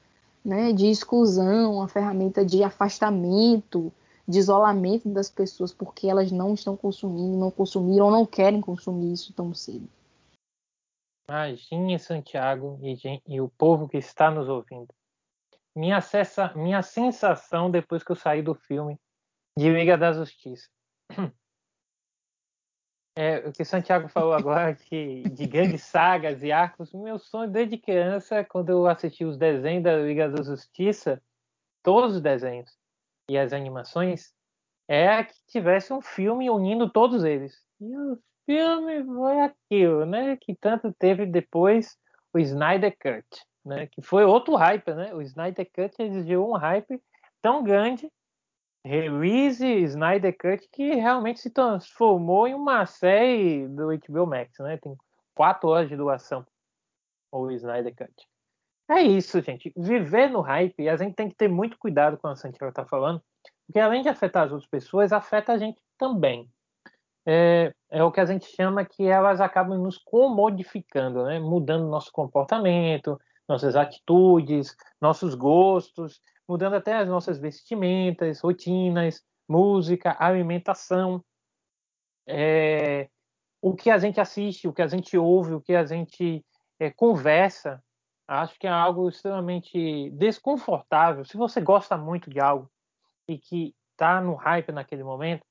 [0.44, 3.90] né, de exclusão, uma ferramenta de afastamento,
[4.28, 9.12] de isolamento das pessoas, porque elas não estão consumindo, não consumiram ou não querem consumir
[9.12, 9.88] isso tão cedo.
[11.28, 14.88] Imagine, Santiago e, e o povo que está nos ouvindo
[15.74, 16.00] minha,
[16.54, 18.98] minha sensação depois que eu saí do filme
[19.56, 20.68] de Liga da Justiça.
[23.16, 27.76] É, o que Santiago falou agora de, de grandes sagas e arcos, meu sonho desde
[27.76, 31.20] criança, quando eu assisti os desenhos da Liga da Justiça,
[31.82, 32.70] todos os desenhos
[33.28, 34.32] e as animações,
[34.88, 37.60] é que tivesse um filme unindo todos eles.
[37.80, 40.36] E o filme foi aquilo, né?
[40.36, 41.98] Que tanto teve depois
[42.32, 43.26] o Snyder Cut,
[43.64, 43.86] né?
[43.86, 45.14] Que foi outro hype, né?
[45.14, 47.00] O Snyder Cut exigiu um hype
[47.42, 48.10] tão grande
[48.84, 54.78] release Snyder Cut que realmente se transformou em uma série do HBO Max, né?
[54.78, 54.96] Tem
[55.34, 56.46] quatro horas de duração
[57.32, 58.28] o Snyder Cut.
[58.90, 59.72] É isso, gente.
[59.76, 63.22] Viver no hype, a gente tem que ter muito cuidado com que Santiago está falando,
[63.66, 66.50] porque além de afetar as outras pessoas, afeta a gente também.
[67.24, 71.38] É, é, o que a gente chama que elas acabam nos comodificando, né?
[71.38, 81.22] mudando nosso comportamento, nossas atitudes, nossos gostos, mudando até as nossas vestimentas, rotinas, música, alimentação,
[82.26, 83.10] é,
[83.60, 86.44] o que a gente assiste, o que a gente ouve, o que a gente
[86.78, 87.82] é, conversa.
[88.26, 91.24] Acho que é algo extremamente desconfortável.
[91.24, 92.70] Se você gosta muito de algo
[93.28, 95.44] e que está no hype naquele momento,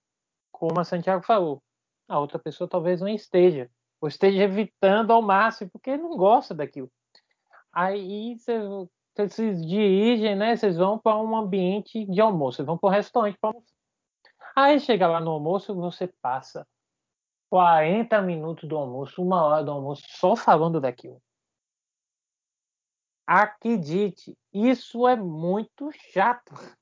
[0.52, 1.62] como a Santiago falou,
[2.08, 3.70] a outra pessoa talvez não esteja,
[4.02, 6.90] ou esteja evitando ao máximo porque não gosta daquilo.
[7.72, 8.60] Aí você
[9.28, 10.56] vocês dirigem, né?
[10.56, 13.76] Vocês vão para um ambiente de almoço, vocês vão para um restaurante para almoçar.
[14.56, 16.68] Aí chega lá no almoço, você passa
[17.50, 21.22] 40 minutos do almoço, uma hora do almoço, só falando daquilo.
[23.28, 26.54] Acredite, isso é muito chato.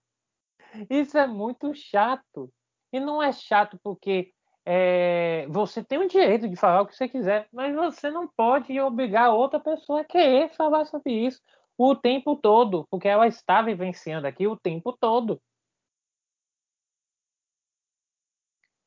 [0.90, 2.54] Isso é muito chato.
[2.94, 4.34] E não é chato porque
[4.70, 8.78] é, você tem o direito de falar o que você quiser, mas você não pode
[8.82, 11.42] obrigar outra pessoa a querer falar sobre isso
[11.78, 15.42] o tempo todo, porque ela está vivenciando aqui o tempo todo.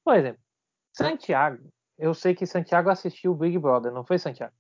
[0.04, 0.42] Por exemplo,
[0.92, 1.72] Santiago.
[1.96, 4.52] Eu sei que Santiago assistiu o Big Brother, não foi, Santiago?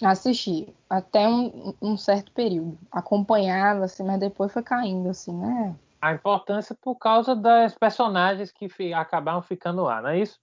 [0.00, 2.78] Assisti, até um, um certo período.
[2.90, 5.76] Acompanhava, assim, mas depois foi caindo, assim, né?
[6.02, 10.40] A importância por causa das personagens que fi, acabaram ficando lá, não é isso?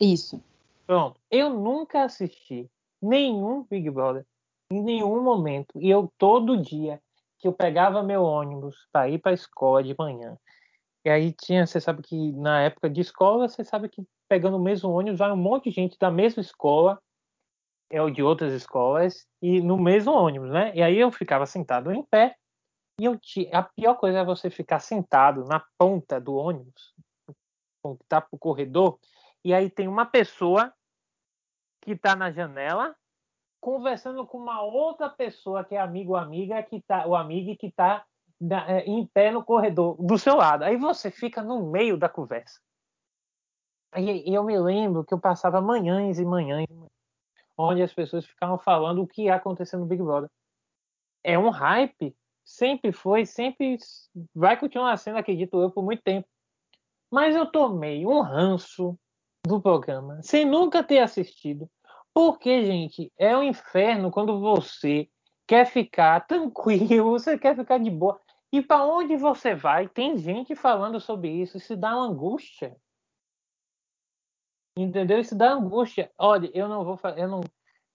[0.00, 0.42] Isso.
[0.84, 1.20] Pronto.
[1.30, 2.68] Eu nunca assisti
[3.00, 4.26] nenhum Big Brother
[4.72, 5.80] em nenhum momento.
[5.80, 7.00] E eu todo dia
[7.38, 10.36] que eu pegava meu ônibus para ir para a escola de manhã.
[11.04, 14.62] E aí tinha, você sabe que na época de escola, você sabe que pegando o
[14.62, 17.00] mesmo ônibus vai um monte de gente da mesma escola,
[17.88, 20.72] é o de outras escolas, e no mesmo ônibus, né?
[20.74, 22.36] E aí eu ficava sentado em pé,
[22.98, 26.94] e eu tinha, a pior coisa é você ficar sentado na ponta do ônibus,
[27.82, 28.98] que tá pro corredor,
[29.44, 30.72] e aí tem uma pessoa
[31.80, 32.94] que está na janela
[33.60, 37.68] conversando com uma outra pessoa que é amigo ou amiga que tá o amigo que
[37.68, 38.04] está
[38.68, 40.64] é, em pé no corredor do seu lado.
[40.64, 42.60] Aí você fica no meio da conversa.
[43.96, 46.66] E eu me lembro que eu passava manhãs e manhãs
[47.56, 50.30] onde as pessoas ficavam falando o que ia acontecer no Big Brother.
[51.22, 53.76] É um hype, sempre foi, sempre
[54.34, 56.28] vai continuar sendo, acredito eu, por muito tempo.
[57.10, 58.98] Mas eu tomei um ranço
[59.46, 61.68] do programa, sem nunca ter assistido,
[62.14, 65.08] porque, gente, é um inferno quando você
[65.46, 68.20] quer ficar tranquilo, você quer ficar de boa.
[68.52, 72.76] E para onde você vai, tem gente falando sobre isso, isso dá uma angústia.
[74.76, 75.20] Entendeu?
[75.20, 76.10] Isso dá angústia.
[76.18, 77.40] Olha, eu não vou eu não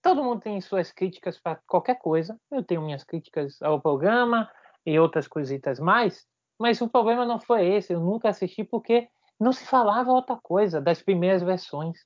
[0.08, 2.40] Todo mundo tem suas críticas para qualquer coisa.
[2.50, 4.50] Eu tenho minhas críticas ao programa
[4.86, 6.26] e outras coisitas mais,
[6.58, 7.92] mas o problema não foi esse.
[7.92, 12.06] Eu nunca assisti porque não se falava outra coisa das primeiras versões.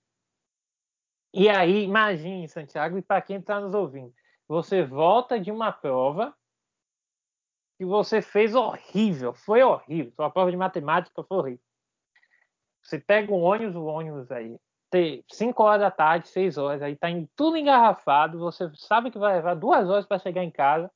[1.32, 4.12] E aí, imagine, Santiago, e para quem está nos ouvindo,
[4.48, 6.36] você volta de uma prova
[7.78, 10.12] que você fez horrível, foi horrível.
[10.16, 11.66] Sua prova de matemática foi horrível.
[12.82, 14.60] Você pega um ônibus, o ônibus aí,
[14.92, 19.38] tem 5 horas da tarde, 6 horas, aí tá tudo engarrafado, você sabe que vai
[19.38, 20.92] levar duas horas para chegar em casa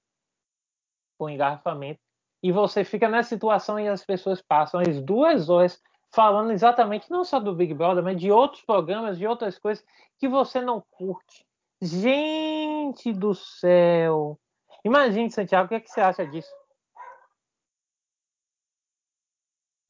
[1.17, 2.01] com engarrafamento,
[2.43, 5.81] e você fica nessa situação e as pessoas passam as duas horas
[6.13, 9.83] falando exatamente não só do Big Brother, mas de outros programas, de outras coisas
[10.19, 11.45] que você não curte.
[11.81, 14.37] Gente do céu!
[14.83, 16.53] Imagine, Santiago, o que, é que você acha disso?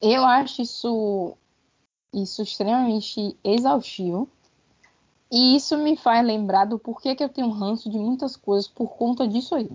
[0.00, 1.36] Eu acho isso,
[2.22, 4.28] isso extremamente exaustivo.
[5.30, 8.88] E isso me faz lembrar do porquê que eu tenho ranço de muitas coisas por
[8.96, 9.70] conta disso aí.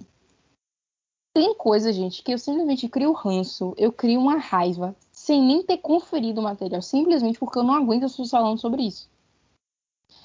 [1.34, 5.78] Tem coisa, gente, que eu simplesmente crio ranço, eu crio uma raiva sem nem ter
[5.78, 9.10] conferido o material, simplesmente porque eu não aguento as pessoas falando sobre isso.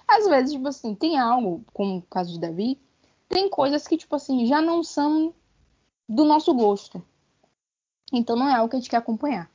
[0.09, 2.81] Às vezes, tipo assim, tem algo, como o caso de Davi,
[3.29, 5.35] tem coisas que, tipo assim, já não são
[6.09, 7.03] do nosso gosto.
[8.13, 9.51] Então não é algo que a gente quer acompanhar.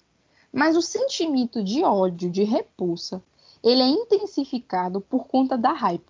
[0.51, 3.23] Mas o sentimento de ódio, de repulsa,
[3.63, 6.05] ele é intensificado por conta da hype.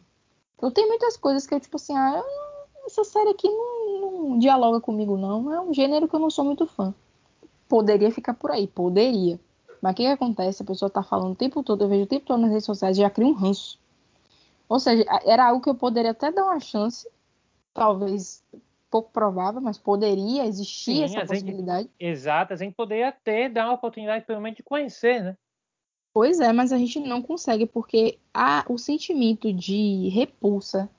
[0.61, 4.39] Eu tenho muitas coisas que eu, tipo assim, ah, eu, essa série aqui não, não
[4.39, 5.53] dialoga comigo, não.
[5.53, 6.93] É um gênero que eu não sou muito fã.
[7.67, 9.39] Poderia ficar por aí, poderia.
[9.81, 10.61] Mas o que, que acontece?
[10.61, 12.97] A pessoa tá falando o tempo todo, eu vejo o tempo todo nas redes sociais
[12.97, 13.79] e já cria um ranço.
[14.69, 17.09] Ou seja, era algo que eu poderia até dar uma chance,
[17.73, 18.43] talvez
[18.91, 21.83] pouco provável, mas poderia existir Sim, essa possibilidade.
[21.83, 25.37] Gente, exato, a gente poderia até dar uma oportunidade, pelo menos, de conhecer, né?
[26.13, 30.89] Pois é, mas a gente não consegue, porque há o sentimento de repulsa,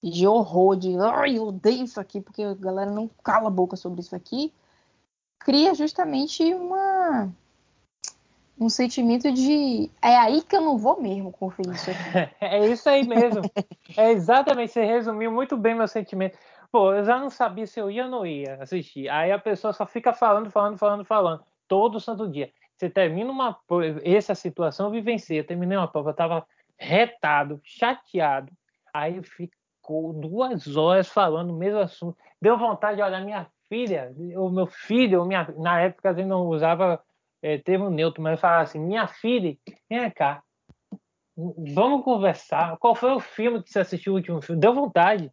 [0.00, 3.76] de horror, de ai, eu odeio isso aqui, porque a galera não cala a boca
[3.76, 4.52] sobre isso aqui,
[5.40, 7.28] cria justamente uma
[8.60, 12.34] um sentimento de é aí que eu não vou mesmo conferir isso aqui.
[12.40, 13.40] é isso aí mesmo.
[13.96, 16.38] É exatamente, você resumiu muito bem meu sentimento.
[16.72, 19.08] Pô, eu já não sabia se eu ia ou não ia assistir.
[19.08, 22.52] Aí a pessoa só fica falando, falando, falando, falando, todo santo dia.
[22.76, 23.58] Você termina uma
[24.04, 25.40] essa situação eu vivenciei.
[25.40, 26.46] Eu terminei uma prova, eu tava
[26.78, 28.52] retado, chateado.
[28.94, 32.16] Aí ficou duas horas falando o mesmo assunto.
[32.40, 37.00] Deu vontade de olhar minha filha, o meu filho, minha, na época gente não usava
[37.40, 39.56] é, termo neutro, mas falava assim, minha filha,
[39.88, 40.42] vem cá,
[41.36, 42.76] vamos conversar.
[42.78, 44.60] Qual foi o filme que você assistiu o último filme?
[44.60, 45.30] Deu vontade.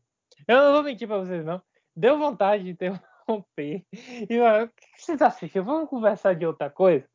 [0.47, 1.61] Eu não vou mentir para vocês, não.
[1.95, 3.85] Deu vontade de interromper.
[4.29, 5.65] E, o que vocês assistiram?
[5.65, 7.07] Vamos conversar de outra coisa?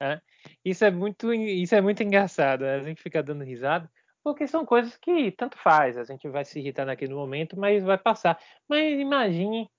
[0.00, 0.20] É.
[0.64, 2.64] Isso é muito, isso é muito engraçado.
[2.64, 3.90] A gente fica dando risada,
[4.22, 5.96] porque são coisas que tanto faz.
[5.96, 8.38] A gente vai se irritar naquele momento, mas vai passar.
[8.68, 9.70] Mas imagine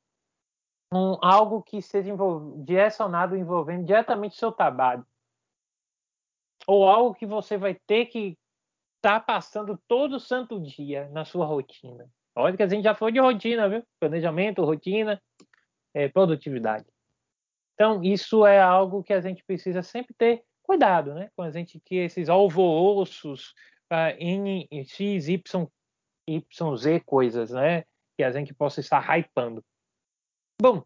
[0.94, 5.06] um, algo que seja envol direcionado envolvendo diretamente seu trabalho.
[6.68, 8.38] Ou algo que você vai ter que
[8.98, 12.10] estar tá passando todo santo dia na sua rotina.
[12.36, 13.84] Olha que a gente já foi de rotina, viu?
[14.00, 15.22] Planejamento, rotina,
[15.94, 16.86] é, produtividade.
[17.74, 21.30] Então, isso é algo que a gente precisa sempre ter cuidado, né?
[21.36, 23.54] Com a gente que esses alvoroços
[23.92, 25.68] uh, em, em X, Y,
[26.28, 27.84] Y, Z coisas, né?
[28.18, 29.64] Que a gente possa estar hypando.
[30.62, 30.84] Bom,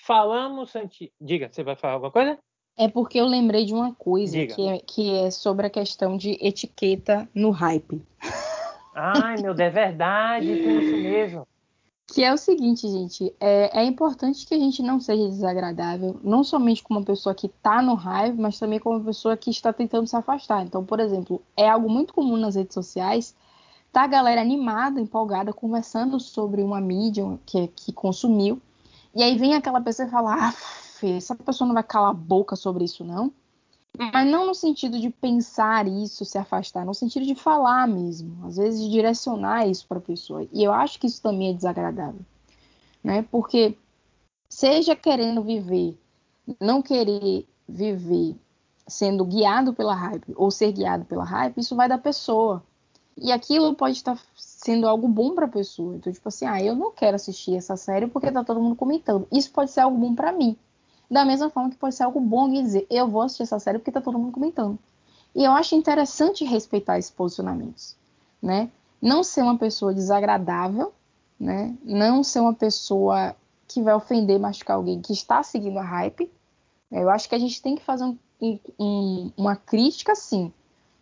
[0.00, 0.70] falamos.
[0.70, 1.12] Santi...
[1.20, 2.38] Diga, você vai falar alguma coisa?
[2.78, 6.38] É porque eu lembrei de uma coisa que é, que é sobre a questão de
[6.40, 8.00] etiqueta no hype.
[8.94, 11.48] Ai, meu Deus, é verdade, tem isso mesmo.
[12.06, 16.42] Que é o seguinte, gente, é, é, importante que a gente não seja desagradável, não
[16.42, 19.72] somente como uma pessoa que está no hype, mas também como uma pessoa que está
[19.72, 20.64] tentando se afastar.
[20.64, 23.34] Então, por exemplo, é algo muito comum nas redes sociais
[23.92, 28.60] tá a galera animada, empolgada, conversando sobre uma mídia que, que consumiu.
[29.14, 30.54] E aí vem aquela pessoa e fala: ah,
[31.02, 33.32] essa pessoa não vai calar a boca sobre isso, não.
[33.98, 38.56] Mas não no sentido de pensar isso, se afastar, no sentido de falar mesmo, às
[38.56, 40.46] vezes de direcionar isso para a pessoa.
[40.52, 42.20] E eu acho que isso também é desagradável,
[43.02, 43.22] né?
[43.30, 43.76] Porque
[44.48, 45.98] seja querendo viver,
[46.60, 48.36] não querer viver
[48.86, 52.62] sendo guiado pela hype ou ser guiado pela hype, isso vai da pessoa.
[53.16, 55.96] E aquilo pode estar sendo algo bom para a pessoa.
[55.96, 59.28] Então, tipo assim, ah, eu não quero assistir essa série porque tá todo mundo comentando.
[59.30, 60.56] Isso pode ser algo bom para mim.
[61.10, 63.78] Da mesma forma que pode ser algo bom de dizer, eu vou assistir essa série
[63.78, 64.78] porque tá todo mundo comentando.
[65.34, 67.96] E eu acho interessante respeitar esses posicionamentos,
[68.42, 68.70] né?
[69.00, 70.92] Não ser uma pessoa desagradável,
[71.38, 71.76] né?
[71.82, 73.34] Não ser uma pessoa
[73.66, 76.30] que vai ofender, machucar alguém que está seguindo a hype.
[76.90, 78.18] Eu acho que a gente tem que fazer um,
[78.78, 80.52] um, uma crítica, sim,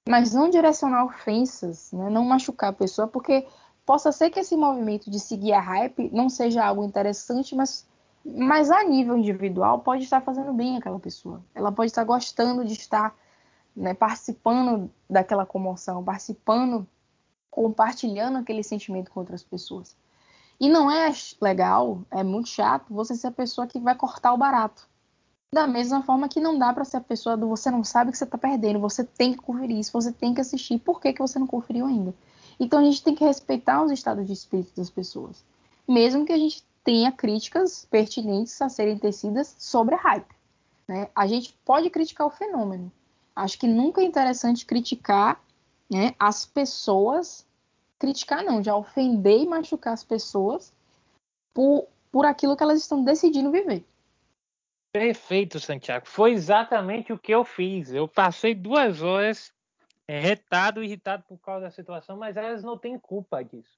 [0.09, 2.11] mas não direcionar ofensas, né?
[2.11, 3.47] não machucar a pessoa, porque
[3.87, 7.87] possa ser que esse movimento de seguir a hype não seja algo interessante, mas,
[8.37, 11.43] mas a nível individual pode estar fazendo bem aquela pessoa.
[11.55, 13.14] Ela pode estar gostando de estar
[13.74, 16.87] né, participando daquela comoção, participando,
[17.51, 19.97] compartilhando aquele sentimento com outras pessoas.
[20.61, 24.39] E não é legal, é muito chato você ser a pessoa que vai cortar o
[24.39, 24.89] barato.
[25.55, 28.18] Da mesma forma que não dá para ser a pessoa do você não sabe que
[28.18, 30.79] você está perdendo, você tem que conferir isso, você tem que assistir.
[30.79, 32.14] Por que, que você não conferiu ainda?
[32.61, 35.43] Então a gente tem que respeitar os estados de espírito das pessoas,
[35.87, 40.34] mesmo que a gente tenha críticas pertinentes a serem tecidas sobre a hype.
[40.89, 41.11] Né?
[41.14, 42.91] A gente pode criticar o fenômeno.
[43.36, 45.39] Acho que nunca é interessante criticar
[45.91, 47.47] né, as pessoas,
[47.99, 50.72] criticar não, já ofender e machucar as pessoas
[51.53, 53.84] por, por aquilo que elas estão decidindo viver.
[54.91, 56.07] Perfeito, Santiago.
[56.09, 57.93] Foi exatamente o que eu fiz.
[57.93, 59.53] Eu passei duas horas
[60.09, 63.78] é, retado, irritado por causa da situação, mas elas não têm culpa disso.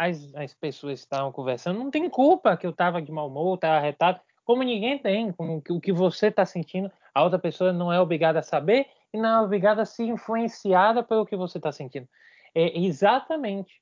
[0.00, 3.78] As, as pessoas estavam conversando, não tem culpa que eu estava de mau humor, estava
[3.78, 8.00] retado, como ninguém tem, como o que você está sentindo, a outra pessoa não é
[8.00, 12.08] obrigada a saber e não é obrigada a ser influenciada pelo que você está sentindo.
[12.54, 13.80] É exatamente,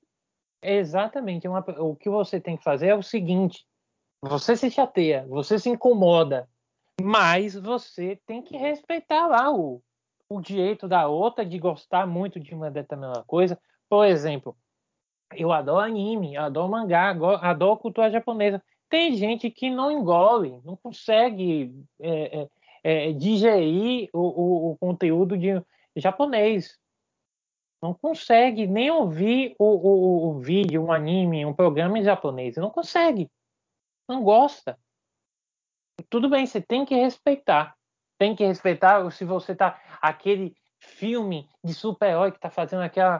[0.60, 1.46] é exatamente.
[1.46, 3.64] Uma, o que você tem que fazer é o seguinte:
[4.20, 6.48] você se chateia, você se incomoda,
[7.00, 9.80] Mas você tem que respeitar lá o,
[10.28, 13.58] o direito da outra de gostar muito de uma determinada coisa.
[13.88, 14.56] Por exemplo,
[15.34, 17.10] eu adoro anime, adoro mangá,
[17.42, 18.62] adoro cultura japonesa.
[18.88, 22.48] Tem gente que não engole, não consegue é, é,
[22.82, 25.62] é, digerir o, o, o, conteúdo de
[25.96, 26.78] japonês.
[27.82, 32.56] Não consegue nem ouvir o, o, o vídeo, um anime, um programa em japonês.
[32.56, 33.30] Não consegue.
[34.08, 34.78] Não gosta.
[36.08, 37.76] Tudo bem, você tem que respeitar.
[38.16, 43.18] Tem que respeitar se você tá aquele filme de super-herói que tá fazendo aquela,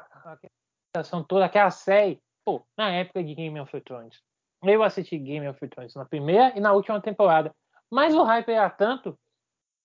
[0.95, 2.20] aquela toda, aquela série.
[2.45, 4.22] Pô, na época de Game of Thrones.
[4.62, 7.55] Eu assisti Game of Thrones na primeira e na última temporada.
[7.91, 9.18] Mas o hype era tanto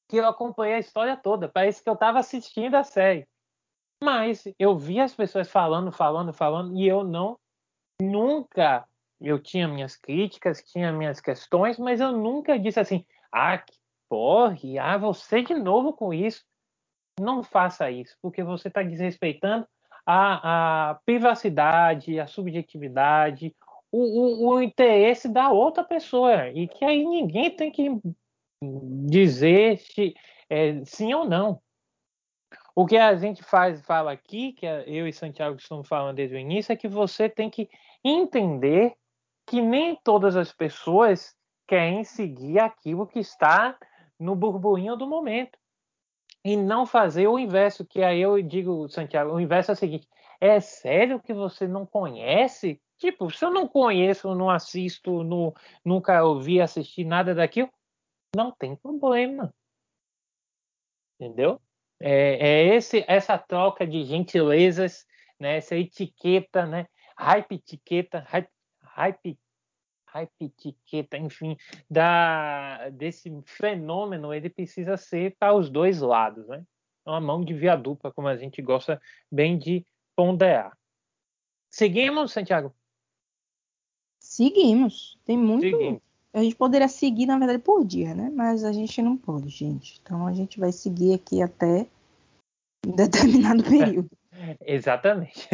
[0.09, 1.49] que eu acompanhei a história toda.
[1.49, 3.27] Parece que eu estava assistindo a série.
[4.03, 7.37] Mas eu vi as pessoas falando, falando, falando, e eu não
[8.01, 8.85] nunca.
[9.21, 13.73] Eu tinha minhas críticas, tinha minhas questões, mas eu nunca disse assim: ah, que
[14.09, 16.43] porre, ah, você de novo com isso.
[17.19, 19.67] Não faça isso, porque você está desrespeitando
[20.05, 23.55] a, a, privacidade, a subjetividade,
[23.91, 26.49] o, o, o interesse da outra pessoa.
[26.49, 27.89] E que aí ninguém tem que
[29.07, 30.13] dizer se,
[30.49, 31.61] é, sim ou não.
[32.75, 36.39] O que a gente faz, fala aqui, que eu e Santiago estamos falando desde o
[36.39, 37.69] início, é que você tem que
[38.03, 38.93] entender
[39.45, 41.35] que nem todas as pessoas
[41.67, 43.77] querem seguir aquilo que está
[44.19, 45.57] no burburinho do momento.
[46.45, 50.07] E não fazer o inverso, que aí eu digo, Santiago, o inverso é o seguinte:
[50.41, 52.81] é sério que você não conhece?
[52.97, 57.69] Tipo, se eu não conheço, não assisto, não, nunca ouvi assistir nada daquilo,
[58.35, 59.53] não tem problema.
[61.19, 61.61] Entendeu?
[61.99, 65.05] É, é esse, essa troca de gentilezas,
[65.39, 65.57] né?
[65.57, 66.87] essa etiqueta, né?
[67.17, 68.49] hype etiqueta, hype,
[68.81, 69.39] hype,
[70.13, 71.57] hype etiqueta, enfim,
[71.89, 76.47] da, desse fenômeno, ele precisa ser para os dois lados.
[76.47, 76.63] Né?
[77.05, 79.01] Uma mão de via dupla, como a gente gosta
[79.31, 79.85] bem de
[80.15, 80.77] ponderar.
[81.69, 82.73] Seguimos, Santiago?
[84.19, 85.19] Seguimos.
[85.25, 85.63] Tem muito.
[85.63, 86.01] Seguimos.
[86.31, 88.31] A gente poderia seguir, na verdade, por dia, né?
[88.33, 89.99] Mas a gente não pode, gente.
[90.01, 91.87] Então a gente vai seguir aqui até
[92.85, 94.09] um determinado período.
[94.65, 95.47] Exatamente.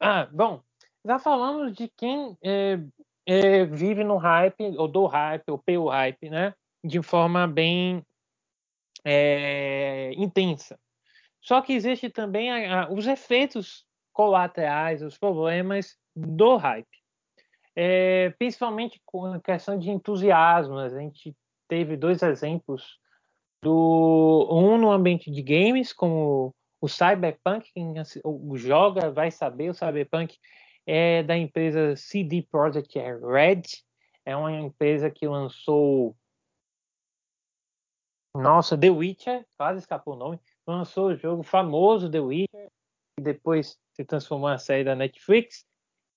[0.00, 0.62] Ah, bom,
[1.04, 2.80] já falamos de quem é,
[3.26, 6.54] é, vive no hype, ou do hype, ou pelo hype, né?
[6.84, 8.04] De forma bem
[9.04, 10.78] é, intensa.
[11.40, 17.02] Só que existe também a, a, os efeitos colaterais, os problemas do hype
[17.74, 20.78] é, principalmente com a questão de entusiasmo.
[20.78, 21.34] A gente
[21.68, 22.98] teve dois exemplos
[23.62, 27.94] do um no ambiente de games, como o Cyberpunk, quem
[28.54, 30.36] joga vai saber, o Cyberpunk
[30.86, 33.62] é da empresa CD Projekt Red,
[34.24, 36.16] é uma empresa que lançou
[38.34, 42.70] nossa, The Witcher, quase escapou o nome, lançou o jogo famoso The Witcher,
[43.18, 45.66] e depois se transformou na série da Netflix,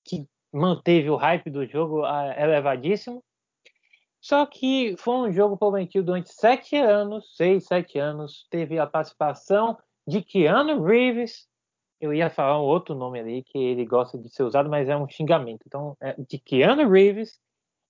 [0.06, 3.24] que manteve o hype do jogo elevadíssimo.
[4.22, 8.48] Só que foi um jogo prometido durante sete anos, seis, sete anos.
[8.50, 11.48] Teve a participação de Keanu Reeves.
[12.06, 14.96] Eu ia falar um outro nome ali que ele gosta de ser usado, mas é
[14.96, 15.64] um xingamento.
[15.66, 17.40] Então, é de Keanu Reeves.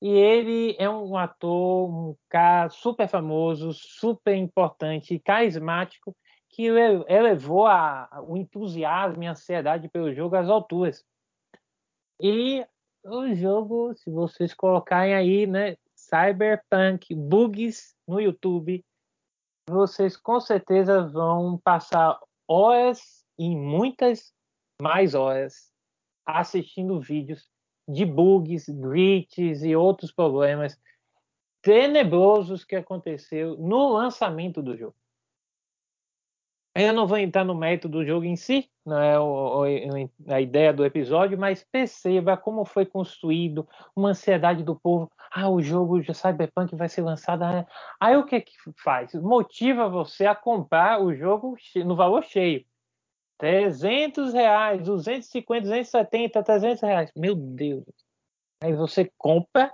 [0.02, 6.16] E ele é um ator, um cara super famoso, super importante, carismático,
[6.50, 11.04] que elevou a, o entusiasmo e a ansiedade pelo jogo às alturas.
[12.22, 12.66] E
[13.04, 18.82] o jogo, se vocês colocarem aí, né, Cyberpunk Bugs no YouTube,
[19.70, 24.34] vocês com certeza vão passar horas e muitas
[24.82, 25.72] mais horas
[26.26, 27.50] assistindo vídeos
[27.88, 30.80] de bugs, glitches e outros problemas
[31.62, 34.96] tenebrosos que aconteceu no lançamento do jogo.
[36.76, 40.86] Eu não vou entrar no mérito do jogo em si, não é a ideia do
[40.86, 43.66] episódio, mas perceba como foi construído
[43.96, 45.10] uma ansiedade do povo.
[45.32, 47.46] Ah, o jogo de Cyberpunk vai ser lançado.
[47.46, 47.66] Né?
[47.98, 49.14] Aí o que que faz?
[49.14, 52.66] Motiva você a comprar o jogo no valor cheio.
[53.38, 57.12] 300 reais, 250, 270, 300 reais.
[57.16, 57.86] Meu Deus.
[58.64, 59.74] Aí você compra,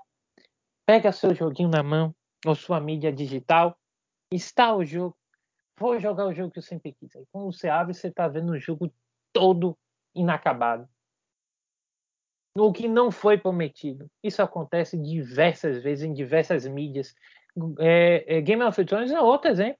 [0.85, 2.13] pega seu joguinho na mão,
[2.45, 3.77] ou sua mídia digital,
[4.33, 5.15] está o jogo,
[5.79, 7.15] vou jogar o jogo que eu sempre quis.
[7.15, 8.91] Aí quando você abre, você está vendo o jogo
[9.31, 9.77] todo
[10.15, 10.87] inacabado.
[12.57, 14.09] O que não foi prometido.
[14.21, 17.15] Isso acontece diversas vezes em diversas mídias.
[17.79, 19.79] É, é, Game of Thrones é outro exemplo.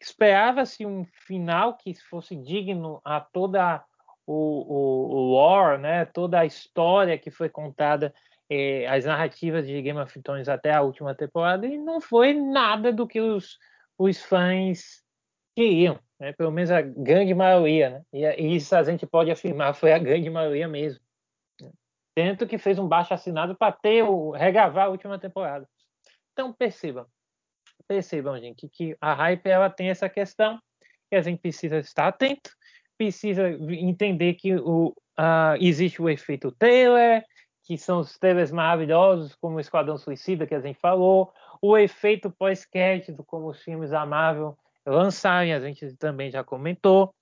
[0.00, 3.84] Esperava-se um final que fosse digno a toda
[4.26, 6.04] o, o, o lore, né?
[6.04, 8.14] toda a história que foi contada
[8.48, 12.92] eh, as narrativas de Game of Thrones até a última temporada e não foi nada
[12.92, 13.58] do que os,
[13.98, 15.02] os fãs
[15.54, 16.32] queriam, né?
[16.32, 18.02] pelo menos a grande maioria, né?
[18.12, 21.04] e, isso a gente pode afirmar foi a grande maioria mesmo.
[22.14, 25.68] Tanto que fez um baixo assinado para ter o regravar a última temporada.
[26.32, 27.06] Então percebam,
[27.86, 30.58] percebam, gente, que a hype ela tem essa questão
[31.08, 32.50] que a gente precisa estar atento,
[32.96, 37.24] precisa entender que o, uh, existe o efeito trailer,
[37.64, 42.30] que são os trailers maravilhosos, como o Esquadrão Suicida, que a gente falou, o efeito
[42.30, 44.56] pós-crédito, como os filmes da Marvel
[44.86, 47.14] lançarem, a gente também já comentou,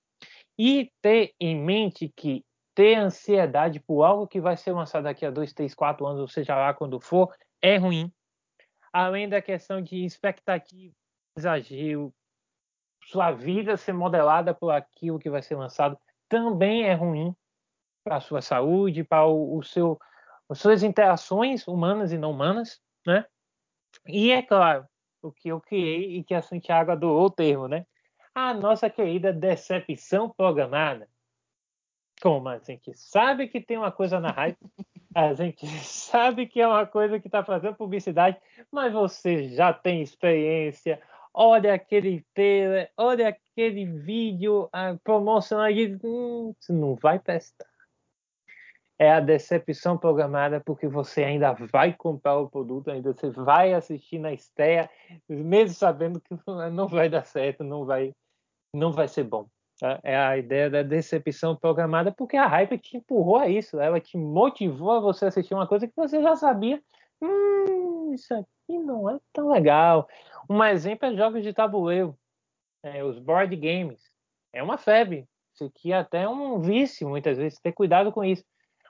[0.57, 2.43] e ter em mente que
[2.75, 6.27] ter ansiedade por algo que vai ser lançado daqui a dois, três, quatro anos, ou
[6.27, 8.11] seja lá quando for, é ruim.
[8.91, 10.93] Além da questão de expectativa,
[11.37, 12.13] exagero,
[13.05, 17.35] sua vida ser modelada por aquilo que vai ser lançado, também é ruim
[18.03, 19.99] para a sua saúde, para o, o seu,
[20.49, 23.25] as suas interações humanas e não humanas, né?
[24.07, 24.87] E é claro,
[25.21, 27.85] o que eu criei e que a Santiago adorou o termo, né?
[28.33, 31.09] A nossa querida decepção programada.
[32.21, 34.57] Como a gente sabe que tem uma coisa na hype,
[35.13, 38.37] a gente sabe que é uma coisa que está fazendo publicidade,
[38.71, 41.01] mas você já tem experiência,
[41.33, 44.69] olha aquele trailer, olha aquele vídeo
[45.03, 47.69] promocional e hum, não vai prestar
[48.99, 54.19] é a decepção programada porque você ainda vai comprar o produto, ainda você vai assistir
[54.19, 54.89] na estreia,
[55.27, 56.35] mesmo sabendo que
[56.73, 58.13] não vai dar certo, não vai,
[58.75, 59.47] não vai ser bom.
[60.03, 64.17] É a ideia da decepção programada porque a hype te empurrou a isso, ela te
[64.17, 66.81] motivou a você assistir uma coisa que você já sabia.
[67.21, 70.07] Hum, isso aqui não é tão legal.
[70.49, 72.17] Um exemplo é jogos de tabuleiro,
[72.83, 74.01] é, os board games.
[74.51, 75.27] É uma febre.
[75.53, 77.59] Isso aqui é até um vício, muitas vezes.
[77.59, 78.43] Ter cuidado com isso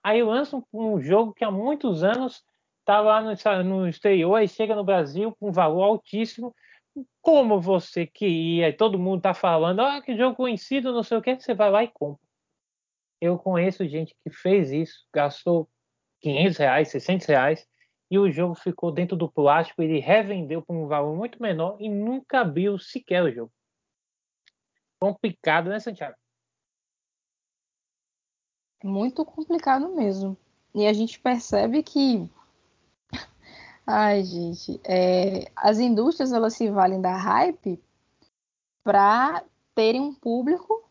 [0.03, 2.43] Aí lança um, um jogo que há muitos anos
[2.79, 6.55] está lá no, no exterior e chega no Brasil com um valor altíssimo.
[7.21, 11.39] Como você queria, todo mundo está falando, ah, que jogo conhecido, não sei o que,
[11.39, 12.21] você vai lá e compra.
[13.21, 15.69] Eu conheço gente que fez isso, gastou
[16.21, 17.67] 500 reais, 600 reais,
[18.09, 21.89] e o jogo ficou dentro do plástico, ele revendeu por um valor muito menor e
[21.89, 23.51] nunca abriu sequer o jogo.
[24.99, 26.15] Complicado, né, Santiago?
[28.83, 30.37] Muito complicado mesmo.
[30.73, 32.29] E a gente percebe que.
[33.91, 35.51] Ai, gente, é...
[35.55, 37.81] as indústrias elas se valem da hype
[38.83, 40.83] para terem um público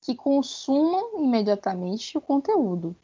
[0.00, 2.96] que consumam imediatamente o conteúdo.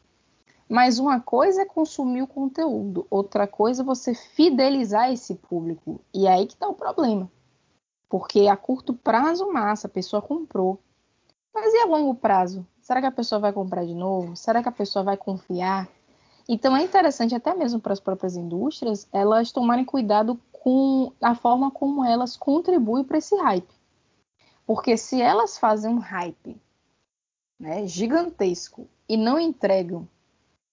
[0.67, 6.01] Mas uma coisa é consumir o conteúdo, outra coisa é você fidelizar esse público.
[6.11, 7.31] E é aí que está o problema.
[8.09, 10.79] Porque a curto prazo, massa, a pessoa comprou.
[11.53, 12.65] Mas e a longo prazo?
[12.81, 14.35] Será que a pessoa vai comprar de novo?
[14.35, 15.87] Será que a pessoa vai confiar?
[16.51, 21.69] Então é interessante até mesmo para as próprias indústrias elas tomarem cuidado com a forma
[21.69, 23.71] como elas contribuem para esse hype.
[24.65, 26.59] Porque se elas fazem um hype
[27.59, 30.07] né, gigantesco e não entregam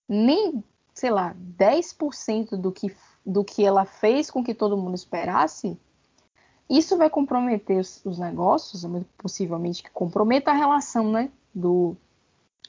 [0.08, 0.64] nem,
[0.94, 5.78] sei lá, 10% do que, do que ela fez com que todo mundo esperasse,
[6.70, 8.82] isso vai comprometer os, os negócios,
[9.18, 11.94] possivelmente que comprometa a relação né, do,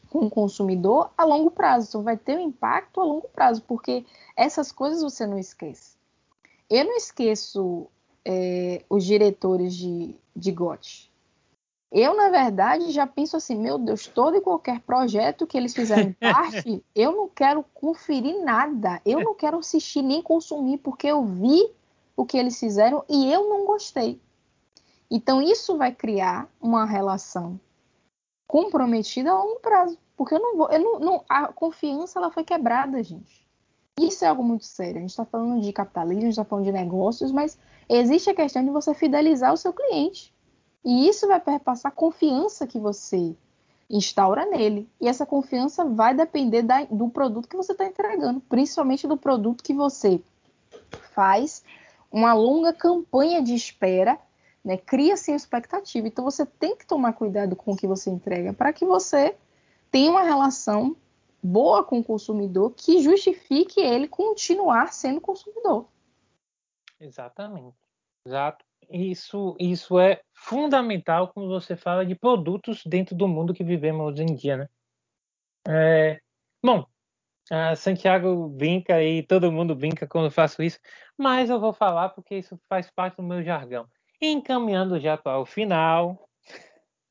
[0.10, 1.88] com o consumidor a longo prazo.
[1.89, 4.05] Então, vai ter um impacto a longo prazo, porque
[4.36, 5.97] essas coisas você não esquece.
[6.70, 7.88] Eu não esqueço
[8.26, 11.12] é, os diretores de, de GOT.
[11.89, 16.12] Eu, na verdade, já penso assim, meu Deus, todo e qualquer projeto que eles fizerem
[16.20, 19.01] parte, eu não quero conferir nada.
[19.05, 21.72] Eu não quero assistir nem consumir, porque eu vi
[22.16, 24.20] o que eles fizeram e eu não gostei.
[25.10, 27.58] Então, isso vai criar uma relação
[28.47, 29.97] comprometida a longo prazo.
[30.15, 30.69] Porque eu não vou.
[30.69, 33.45] Eu não, não, a confiança ela foi quebrada, gente.
[33.99, 34.97] Isso é algo muito sério.
[34.97, 37.57] A gente está falando de capitalismo, a gente está falando de negócios, mas
[37.89, 40.33] existe a questão de você fidelizar o seu cliente.
[40.85, 43.35] E isso vai perpassar a confiança que você
[43.89, 44.89] instaura nele.
[45.01, 49.63] E essa confiança vai depender da, do produto que você está entregando, principalmente do produto
[49.63, 50.21] que você
[51.13, 51.63] faz
[52.11, 54.19] uma longa campanha de espera
[54.68, 54.78] né?
[54.78, 56.05] Cria-se expectativa.
[56.05, 59.38] Então você tem que tomar cuidado com o que você entrega para que você
[59.89, 60.93] tenha uma relação
[61.41, 65.88] boa com o consumidor que justifique ele continuar sendo consumidor.
[66.99, 67.78] Exatamente.
[68.26, 68.65] Exato.
[68.89, 74.24] Isso, isso é fundamental quando você fala de produtos dentro do mundo que vivemos hoje
[74.24, 74.70] em dia, né?
[75.65, 76.20] É,
[76.63, 76.86] bom,
[77.78, 80.80] Santiago brinca e todo mundo brinca quando eu faço isso,
[81.18, 83.88] mas eu vou falar porque isso faz parte do meu jargão.
[84.22, 86.18] Encaminhando já para o final.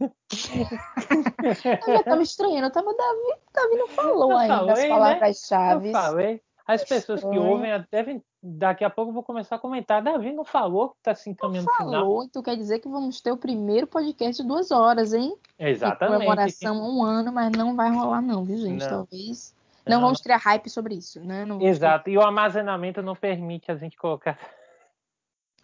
[0.01, 4.89] eu já estava estranhando, eu tava, Davi, Davi não falou eu ainda falei, as né?
[4.89, 5.85] palavras-chave.
[5.85, 5.89] Né?
[5.89, 6.43] Eu falei.
[6.67, 8.23] As pessoas que ouvem devem.
[8.43, 10.03] Daqui a pouco eu vou começar a comentar.
[10.03, 12.25] Davi não falou que está se encaminhando não falou, final.
[12.25, 15.37] então quer dizer que vamos ter o primeiro podcast de duas horas, hein?
[15.59, 16.15] Exatamente.
[16.15, 18.83] Em comemoração um ano, mas não vai rolar, não, viu, gente?
[18.83, 18.89] Não.
[18.89, 19.55] Talvez.
[19.85, 21.47] Não, não, vamos criar hype sobre isso, né?
[21.61, 22.05] Exato.
[22.05, 22.13] Ter...
[22.13, 24.37] E o armazenamento não permite a gente colocar.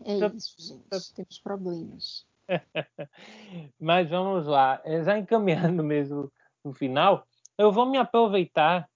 [0.05, 1.14] É isso, gente.
[1.14, 2.26] Temos problemas.
[3.80, 4.80] mas vamos lá.
[4.84, 6.32] É, já encaminhando mesmo
[6.64, 7.26] no final,
[7.59, 8.88] eu vou me aproveitar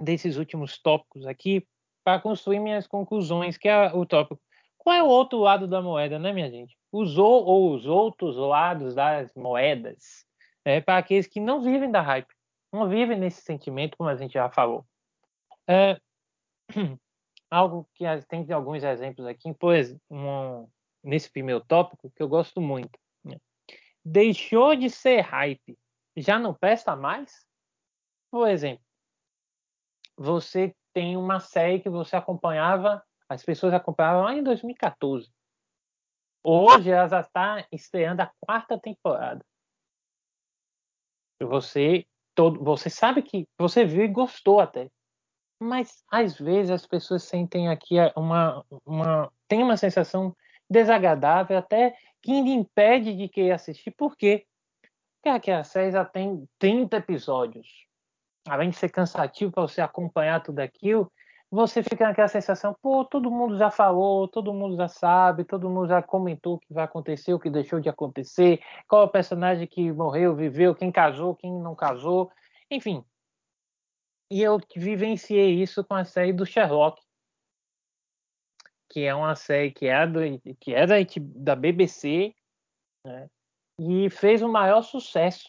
[0.00, 1.66] desses últimos tópicos aqui
[2.04, 4.40] para construir minhas conclusões, que é o tópico.
[4.78, 6.76] Qual é o outro lado da moeda, né, minha gente?
[6.90, 10.24] Os ou, ou os outros lados das moedas,
[10.64, 12.34] é, para aqueles que não vivem da hype,
[12.72, 14.84] não vivem nesse sentimento, como a gente já falou.
[15.68, 16.00] É,
[17.50, 20.68] algo que tem alguns exemplos aqui, exemplo, um,
[21.02, 22.98] nesse primeiro tópico, que eu gosto muito.
[23.24, 23.36] Né?
[24.04, 25.78] Deixou de ser hype,
[26.16, 27.44] já não presta mais?
[28.30, 28.84] Por exemplo,
[30.16, 35.30] você tem uma série que você acompanhava, as pessoas acompanhavam lá em 2014.
[36.42, 39.44] Hoje ela já está estreando a quarta temporada.
[41.42, 44.90] Você todo, você sabe que você viu e gostou até.
[45.60, 50.34] Mas às vezes as pessoas sentem aqui uma, uma tem uma sensação
[50.68, 53.90] desagradável até que impede de querer assistir.
[53.90, 54.46] Por quê?
[55.22, 57.90] Porque a série já tem 30 episódios
[58.48, 61.10] além de ser cansativo para você acompanhar tudo aquilo,
[61.50, 65.88] você fica naquela sensação, pô, todo mundo já falou, todo mundo já sabe, todo mundo
[65.88, 69.66] já comentou o que vai acontecer, o que deixou de acontecer, qual é o personagem
[69.66, 72.30] que morreu, viveu, quem casou, quem não casou,
[72.70, 73.04] enfim.
[74.30, 77.00] E eu vivenciei isso com a série do Sherlock,
[78.88, 80.20] que é uma série que é, do,
[80.60, 80.96] que é da,
[81.34, 82.34] da BBC,
[83.04, 83.28] né?
[83.78, 85.48] e fez o maior sucesso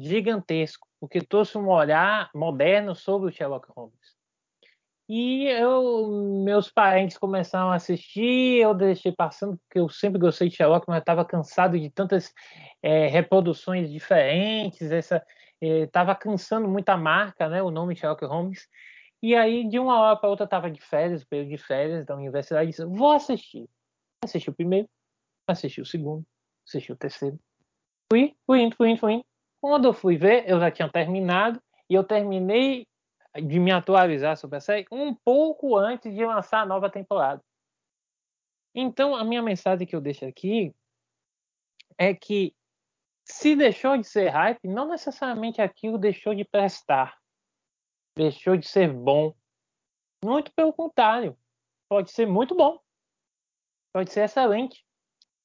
[0.00, 4.16] gigantesco porque trouxe um olhar moderno sobre o Sherlock Holmes.
[5.08, 6.06] E eu,
[6.44, 11.00] meus parentes começaram a assistir, eu deixei passando, porque eu sempre gostei de Sherlock, mas
[11.00, 12.32] estava cansado de tantas
[12.80, 15.20] é, reproduções diferentes, essa
[15.62, 18.68] estava é, cansando muito a marca, né, o nome Sherlock Holmes.
[19.22, 22.70] E aí, de uma hora para outra, estava de férias, período de férias da universidade,
[22.70, 23.68] disse, vou assistir.
[24.24, 24.88] Assisti o primeiro,
[25.46, 26.24] assisti o segundo,
[26.66, 27.38] assisti o terceiro.
[28.12, 29.24] Fui, fui indo, fui indo, fui indo.
[29.60, 32.86] Quando eu fui ver, eu já tinha terminado e eu terminei
[33.34, 37.40] de me atualizar sobre a série um pouco antes de lançar a nova temporada.
[38.74, 40.74] Então, a minha mensagem que eu deixo aqui
[41.96, 42.54] é que
[43.24, 47.18] se deixou de ser hype, não necessariamente aquilo deixou de prestar,
[48.16, 49.34] deixou de ser bom.
[50.24, 51.36] Muito pelo contrário,
[51.88, 52.78] pode ser muito bom,
[53.92, 54.84] pode ser excelente.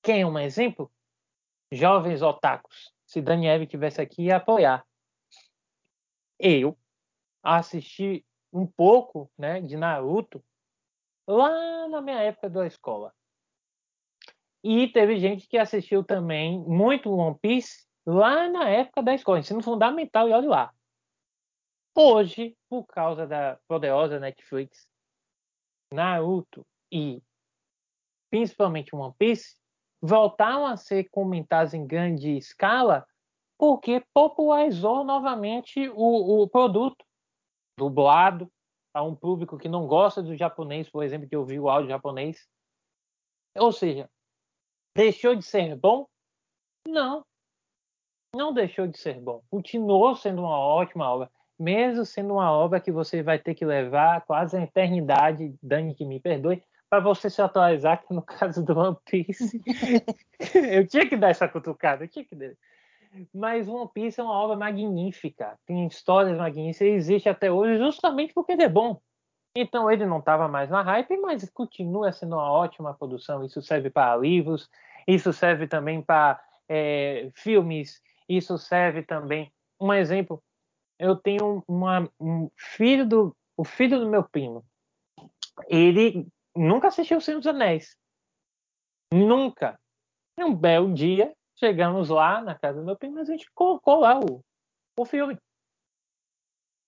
[0.04, 0.92] Quem é um exemplo?
[1.72, 4.86] Jovens otakus se Daniel tivesse aqui, ia apoiar.
[6.38, 6.78] Eu
[7.42, 10.44] assisti um pouco né, de Naruto
[11.26, 13.16] lá na minha época da escola.
[14.70, 19.64] E teve gente que assistiu também muito One Piece lá na época da escola, ensino
[19.64, 20.74] fundamental, e olha lá.
[21.96, 24.86] Hoje, por causa da poderosa Netflix,
[25.94, 27.24] Naruto e
[28.30, 29.56] principalmente One Piece
[30.02, 33.08] voltaram a ser comentados em grande escala
[33.58, 37.06] porque popularizou novamente o, o produto
[37.80, 38.52] dublado
[38.94, 42.46] a um público que não gosta do japonês, por exemplo, que ouviu o áudio japonês.
[43.56, 44.10] Ou seja,
[44.98, 46.08] deixou de ser bom?
[46.88, 47.24] Não.
[48.36, 49.44] Não deixou de ser bom.
[49.50, 54.22] Continuou sendo uma ótima obra, mesmo sendo uma obra que você vai ter que levar
[54.26, 58.78] quase a eternidade, Dani que me perdoe, para você se atualizar, que no caso do
[58.78, 59.62] One Piece,
[60.74, 62.54] eu tinha que dar essa cutucada, eu tinha que dar.
[63.34, 68.54] Mas One Piece é uma obra magnífica, tem histórias magníficas, existe até hoje justamente porque
[68.54, 69.00] ele é bom.
[69.56, 73.44] Então ele não estava mais na hype, mas continua sendo uma ótima produção.
[73.44, 74.70] Isso serve para livros,
[75.08, 79.52] isso serve também para é, filmes, isso serve também.
[79.80, 80.44] Um exemplo,
[81.00, 84.64] eu tenho uma, um filho do o filho do meu primo.
[85.68, 87.98] Ele nunca assistiu O Senhor dos Anéis.
[89.12, 89.80] Nunca.
[90.38, 94.20] Um belo dia, chegamos lá na casa do meu primo, mas a gente colocou lá
[94.20, 94.44] o,
[94.96, 95.36] o filme.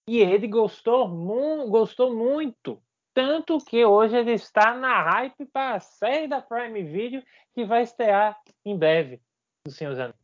[0.07, 2.81] E ele gostou, mu gostou muito.
[3.19, 7.21] Tanto que hoje ele está na hype para a série da Prime Video
[7.53, 9.21] que vai estrear em breve
[9.67, 10.15] do Senhor dos Anéis.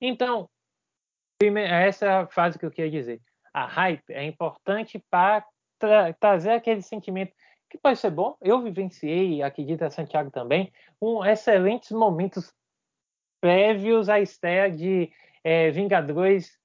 [0.00, 0.48] Então,
[1.42, 3.20] essa é a fase que eu queria dizer.
[3.52, 5.44] A hype é importante para
[5.76, 7.34] tra trazer aquele sentimento
[7.68, 8.36] que pode ser bom.
[8.40, 10.72] Eu vivenciei, acredito a Santiago também,
[11.02, 12.54] um excelentes momentos
[13.40, 15.12] prévios à estreia de
[15.42, 16.56] é, Vingadores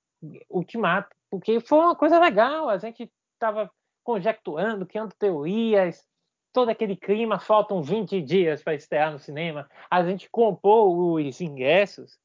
[0.48, 2.70] Ultimato, porque foi uma coisa legal.
[2.70, 3.72] A gente estava
[4.06, 6.08] conjecturando, criando teorias,
[6.54, 9.70] todo aquele clima, faltam 20 dias para estrear no cinema.
[9.90, 12.18] A gente comprou os ingressos.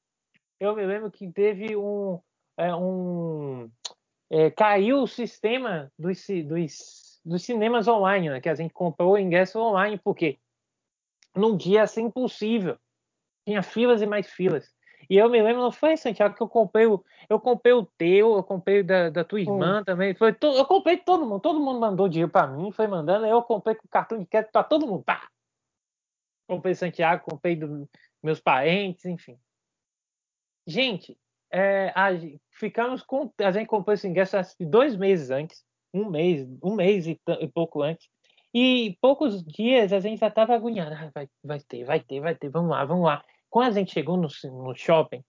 [0.61, 2.21] Eu me lembro que teve um.
[2.57, 3.71] É, um
[4.31, 8.41] é, caiu o sistema dos, dos, dos cinemas online, né?
[8.41, 10.39] que a gente comprou o ingresso online, porque
[11.35, 12.79] num dia assim impossível.
[13.47, 14.71] Tinha filas e mais filas.
[15.09, 18.37] E eu me lembro, não foi, Santiago, que eu comprei o, eu comprei o teu,
[18.37, 20.15] eu comprei da, da tua irmã também.
[20.15, 23.43] Foi to, eu comprei todo mundo, todo mundo mandou dinheiro para mim, foi mandando, eu
[23.43, 25.03] comprei com cartão de crédito para todo mundo.
[25.03, 25.29] Pá!
[26.49, 27.89] Comprei Santiago, comprei dos
[28.23, 29.39] meus parentes, enfim.
[30.67, 31.17] Gente,
[31.51, 32.11] é, a,
[32.51, 33.33] ficamos com.
[33.39, 37.83] A gente comprou esse ingresso dois meses antes, um mês, um mês e, e pouco
[37.83, 38.09] antes.
[38.53, 40.95] E poucos dias a gente já estava agoniado.
[40.95, 43.25] Ah, vai, vai ter, vai ter, vai ter, vamos lá, vamos lá.
[43.51, 45.23] Quando a gente chegou no, no shopping,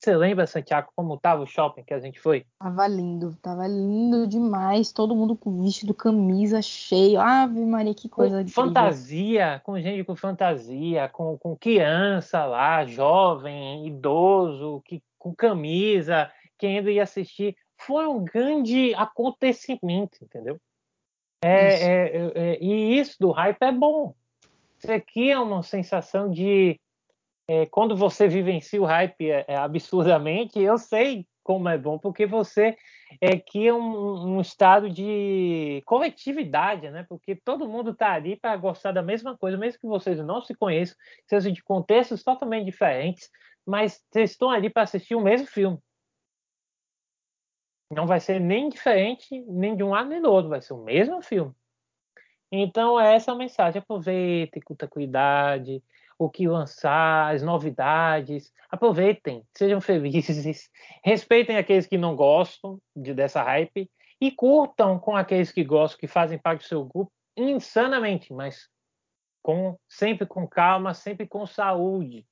[0.00, 2.46] você lembra, Santiago, como estava o shopping que a gente foi?
[2.58, 4.92] Tava lindo, tava lindo demais.
[4.92, 7.20] Todo mundo com vestido, camisa cheio.
[7.20, 13.86] Ave Maria, que coisa de Fantasia, com gente com fantasia, com, com criança lá, jovem,
[13.86, 17.54] idoso, que, com camisa, querendo ir assistir.
[17.76, 20.58] Foi um grande acontecimento, entendeu?
[21.44, 21.84] É, isso.
[21.84, 24.14] É, é, é, e isso do hype é bom.
[24.78, 26.80] Isso aqui é uma sensação de
[27.50, 32.24] é, quando você vivencia o hype é, é, absurdamente, eu sei como é bom, porque
[32.24, 32.76] você
[33.20, 37.04] é que é um, um estado de coletividade, né?
[37.08, 40.54] Porque todo mundo está ali para gostar da mesma coisa, mesmo que vocês não se
[40.54, 40.96] conheçam,
[41.26, 43.28] sejam de contextos totalmente diferentes,
[43.66, 45.76] mas vocês estão ali para assistir o mesmo filme.
[47.90, 50.84] Não vai ser nem diferente, nem de um lado nem do outro, vai ser o
[50.84, 51.52] mesmo filme.
[52.52, 53.80] Então, essa é a mensagem.
[53.80, 55.82] Aproveitem com cuidado,
[56.20, 58.52] o que lançar, as novidades.
[58.68, 60.68] Aproveitem, sejam felizes,
[61.02, 63.90] respeitem aqueles que não gostam de, dessa hype
[64.20, 68.68] e curtam com aqueles que gostam, que fazem parte do seu grupo, insanamente, mas
[69.42, 72.26] com sempre com calma, sempre com saúde.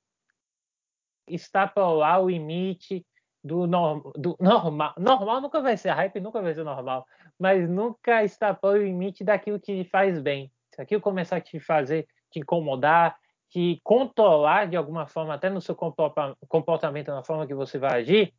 [1.27, 3.03] Está para lá o limite
[3.43, 4.93] do, norm, do normal.
[4.99, 7.07] Normal nunca vai ser, hype nunca vai ser normal,
[7.39, 10.51] mas nunca está para o limite daquilo que te faz bem.
[10.75, 13.17] Se aquilo começar a te fazer, te incomodar,
[13.49, 18.33] que controlar de alguma forma, até no seu comportamento, na forma que você vai agir,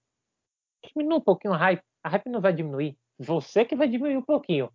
[0.95, 1.83] diminua um pouquinho a hype.
[2.03, 2.97] A hype não vai diminuir.
[3.19, 4.71] Você que vai diminuir um pouquinho.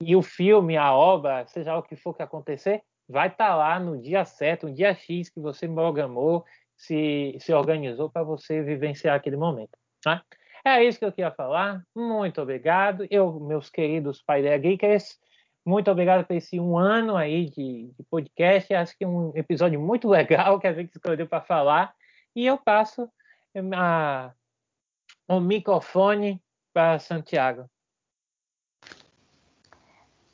[0.00, 3.80] E o filme, a obra, seja o que for que acontecer, vai estar tá lá
[3.80, 6.44] no dia certo, no dia X que você programou,
[6.76, 9.76] se, se organizou para você vivenciar aquele momento.
[10.02, 10.22] Tá?
[10.64, 11.82] É isso que eu queria falar.
[11.94, 13.06] Muito obrigado.
[13.10, 15.18] Eu, meus queridos Paideia Geekers,
[15.64, 18.72] muito obrigado por esse um ano aí de, de podcast.
[18.72, 21.94] Acho que é um episódio muito legal que a gente escolheu para falar.
[22.34, 23.08] E eu passo
[23.74, 24.32] a,
[25.28, 26.40] o microfone
[26.72, 27.68] para Santiago.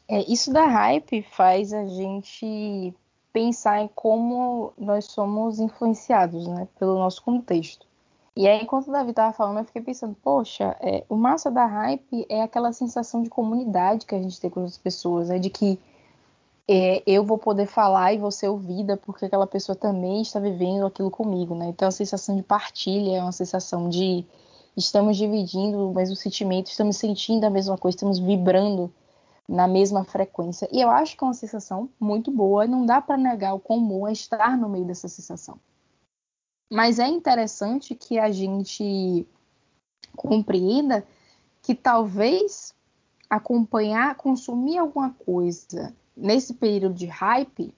[0.09, 2.95] É, isso da hype faz a gente
[3.33, 7.86] pensar em como nós somos influenciados né, pelo nosso contexto.
[8.37, 11.64] E aí, enquanto o Davi estava falando, eu fiquei pensando, poxa, é, o massa da
[11.64, 15.49] hype é aquela sensação de comunidade que a gente tem com as pessoas, é de
[15.49, 15.80] que
[16.68, 20.84] é, eu vou poder falar e vou ser ouvida porque aquela pessoa também está vivendo
[20.84, 21.68] aquilo comigo, né?
[21.68, 24.26] Então, a sensação de partilha é uma sensação de
[24.76, 28.93] estamos dividindo o mesmo sentimento, estamos sentindo a mesma coisa, estamos vibrando
[29.49, 30.68] na mesma frequência.
[30.70, 34.07] E eu acho que é uma sensação muito boa, não dá para negar o bom
[34.07, 35.59] é estar no meio dessa sensação.
[36.71, 39.27] Mas é interessante que a gente
[40.17, 41.07] compreenda
[41.62, 42.74] que talvez
[43.28, 47.74] acompanhar, consumir alguma coisa nesse período de hype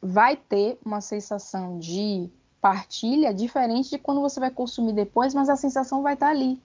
[0.00, 5.56] vai ter uma sensação de partilha diferente de quando você vai consumir depois, mas a
[5.56, 6.60] sensação vai estar ali.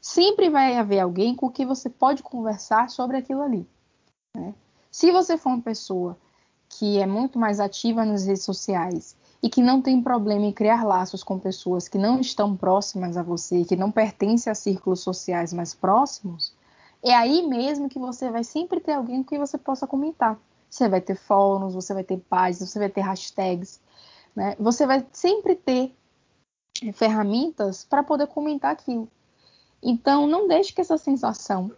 [0.00, 3.66] Sempre vai haver alguém com quem você pode conversar sobre aquilo ali.
[4.34, 4.54] Né?
[4.90, 6.16] Se você for uma pessoa
[6.68, 10.84] que é muito mais ativa nas redes sociais e que não tem problema em criar
[10.84, 15.52] laços com pessoas que não estão próximas a você, que não pertencem a círculos sociais
[15.52, 16.52] mais próximos,
[17.02, 20.38] é aí mesmo que você vai sempre ter alguém com quem você possa comentar.
[20.68, 23.80] Você vai ter fóruns, você vai ter páginas, você vai ter hashtags,
[24.34, 24.56] né?
[24.58, 25.94] Você vai sempre ter
[26.92, 29.08] ferramentas para poder comentar aquilo.
[29.82, 31.70] Então, não deixe que essa sensação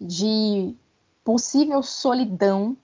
[0.00, 0.74] de
[1.22, 2.76] possível solidão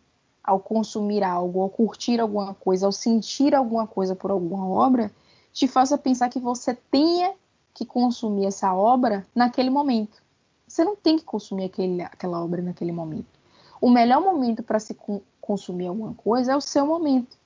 [0.47, 5.11] ao consumir algo, ao curtir alguma coisa, ao sentir alguma coisa por alguma obra,
[5.53, 7.35] te faça pensar que você tenha
[7.75, 10.23] que consumir essa obra naquele momento.
[10.67, 13.39] Você não tem que consumir aquele, aquela obra naquele momento.
[13.81, 14.97] O melhor momento para se
[15.41, 17.37] consumir alguma coisa é o seu momento.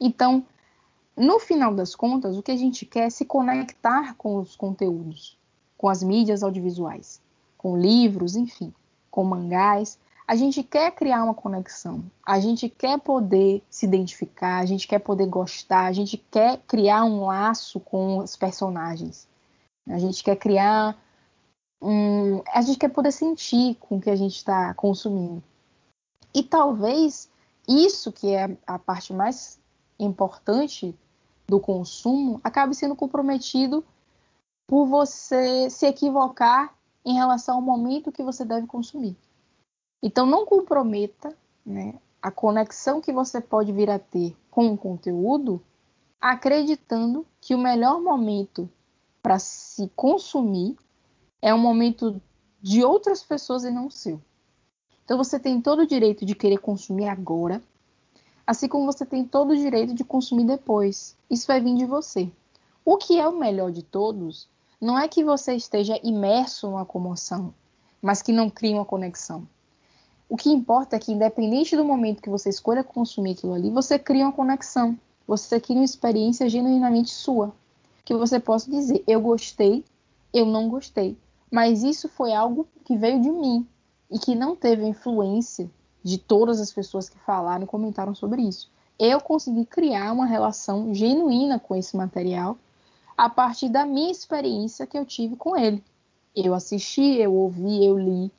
[0.00, 0.44] Então,
[1.16, 5.38] no final das contas, o que a gente quer é se conectar com os conteúdos,
[5.76, 7.20] com as mídias audiovisuais,
[7.56, 8.74] com livros, enfim,
[9.10, 14.66] com mangás, a gente quer criar uma conexão, a gente quer poder se identificar, a
[14.66, 19.28] gente quer poder gostar, a gente quer criar um laço com os personagens,
[19.86, 20.96] a gente quer criar
[21.80, 25.42] um, a gente quer poder sentir com o que a gente está consumindo.
[26.34, 27.28] E talvez
[27.68, 29.58] isso que é a parte mais
[29.98, 30.94] importante
[31.46, 33.84] do consumo acabe sendo comprometido
[34.66, 36.74] por você se equivocar
[37.04, 39.14] em relação ao momento que você deve consumir.
[40.06, 45.62] Então, não comprometa né, a conexão que você pode vir a ter com o conteúdo,
[46.20, 48.68] acreditando que o melhor momento
[49.22, 50.76] para se consumir
[51.40, 52.20] é um momento
[52.60, 54.20] de outras pessoas e não seu.
[55.02, 57.62] Então, você tem todo o direito de querer consumir agora,
[58.46, 61.16] assim como você tem todo o direito de consumir depois.
[61.30, 62.30] Isso vai vir de você.
[62.84, 67.54] O que é o melhor de todos não é que você esteja imerso numa comoção,
[68.02, 69.48] mas que não crie uma conexão.
[70.28, 73.98] O que importa é que, independente do momento que você escolha consumir aquilo ali, você
[73.98, 74.98] cria uma conexão.
[75.26, 77.52] Você cria uma experiência genuinamente sua.
[78.04, 79.84] Que você possa dizer, eu gostei,
[80.32, 81.16] eu não gostei.
[81.50, 83.66] Mas isso foi algo que veio de mim
[84.10, 85.70] e que não teve influência
[86.02, 88.70] de todas as pessoas que falaram e comentaram sobre isso.
[88.98, 92.58] Eu consegui criar uma relação genuína com esse material
[93.16, 95.82] a partir da minha experiência que eu tive com ele.
[96.34, 98.30] Eu assisti, eu ouvi, eu li,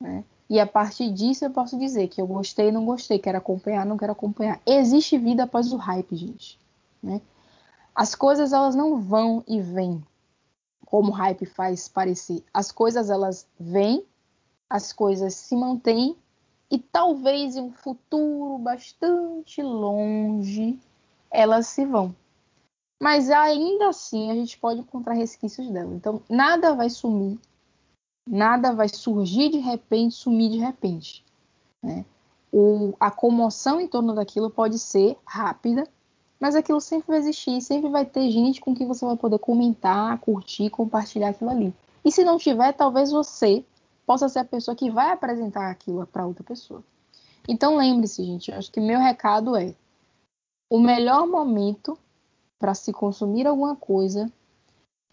[0.00, 0.24] né?
[0.48, 3.96] E a partir disso eu posso dizer que eu gostei, não gostei, quero acompanhar, não
[3.96, 4.60] quero acompanhar.
[4.66, 6.58] Existe vida após o hype, gente.
[7.02, 7.20] Né?
[7.94, 10.02] As coisas elas não vão e vêm
[10.94, 12.44] como o hype faz parecer.
[12.52, 14.04] As coisas elas vêm,
[14.68, 16.16] as coisas se mantêm
[16.70, 20.78] e talvez em um futuro bastante longe
[21.30, 22.14] elas se vão.
[23.02, 25.92] Mas ainda assim a gente pode encontrar resquícios dela.
[25.94, 27.38] Então nada vai sumir,
[28.26, 31.24] nada vai surgir de repente, sumir de repente.
[31.82, 32.04] Né?
[32.52, 35.88] O, a comoção em torno daquilo pode ser rápida,
[36.38, 40.18] mas aquilo sempre vai existir, sempre vai ter gente com quem você vai poder comentar,
[40.18, 41.74] curtir, compartilhar aquilo ali.
[42.04, 43.64] E se não tiver, talvez você
[44.06, 46.82] possa ser a pessoa que vai apresentar aquilo para outra pessoa.
[47.48, 49.74] Então lembre-se, gente, acho que meu recado é:
[50.70, 51.98] o melhor momento
[52.58, 54.30] para se consumir alguma coisa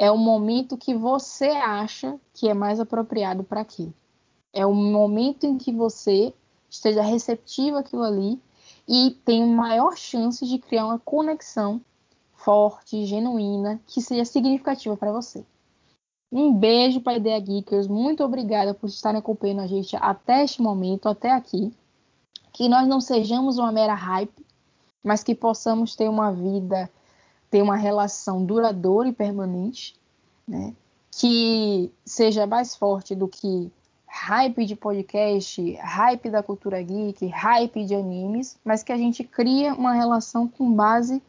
[0.02, 3.94] é o momento que você acha que é mais apropriado para aquilo.
[4.52, 6.34] É o momento em que você
[6.68, 8.41] esteja receptivo àquilo ali
[8.88, 11.80] e tem maior chance de criar uma conexão
[12.34, 15.45] forte, genuína, que seja significativa para você.
[16.32, 20.64] Um beijo para a Ideia Geekers, muito obrigada por estarem acompanhando a gente até este
[20.64, 21.72] momento, até aqui.
[22.52, 24.44] Que nós não sejamos uma mera hype,
[25.03, 26.90] mas que possamos ter uma vida
[27.52, 29.95] ter uma relação duradoura e permanente,
[30.48, 30.73] né?
[31.11, 33.69] que seja mais forte do que
[34.07, 39.73] hype de podcast, hype da cultura geek, hype de animes, mas que a gente cria
[39.73, 41.22] uma relação com base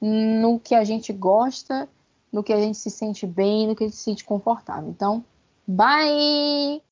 [0.00, 1.88] no que a gente gosta,
[2.32, 4.90] no que a gente se sente bem, no que a gente se sente confortável.
[4.90, 5.24] Então,
[5.66, 6.82] bye!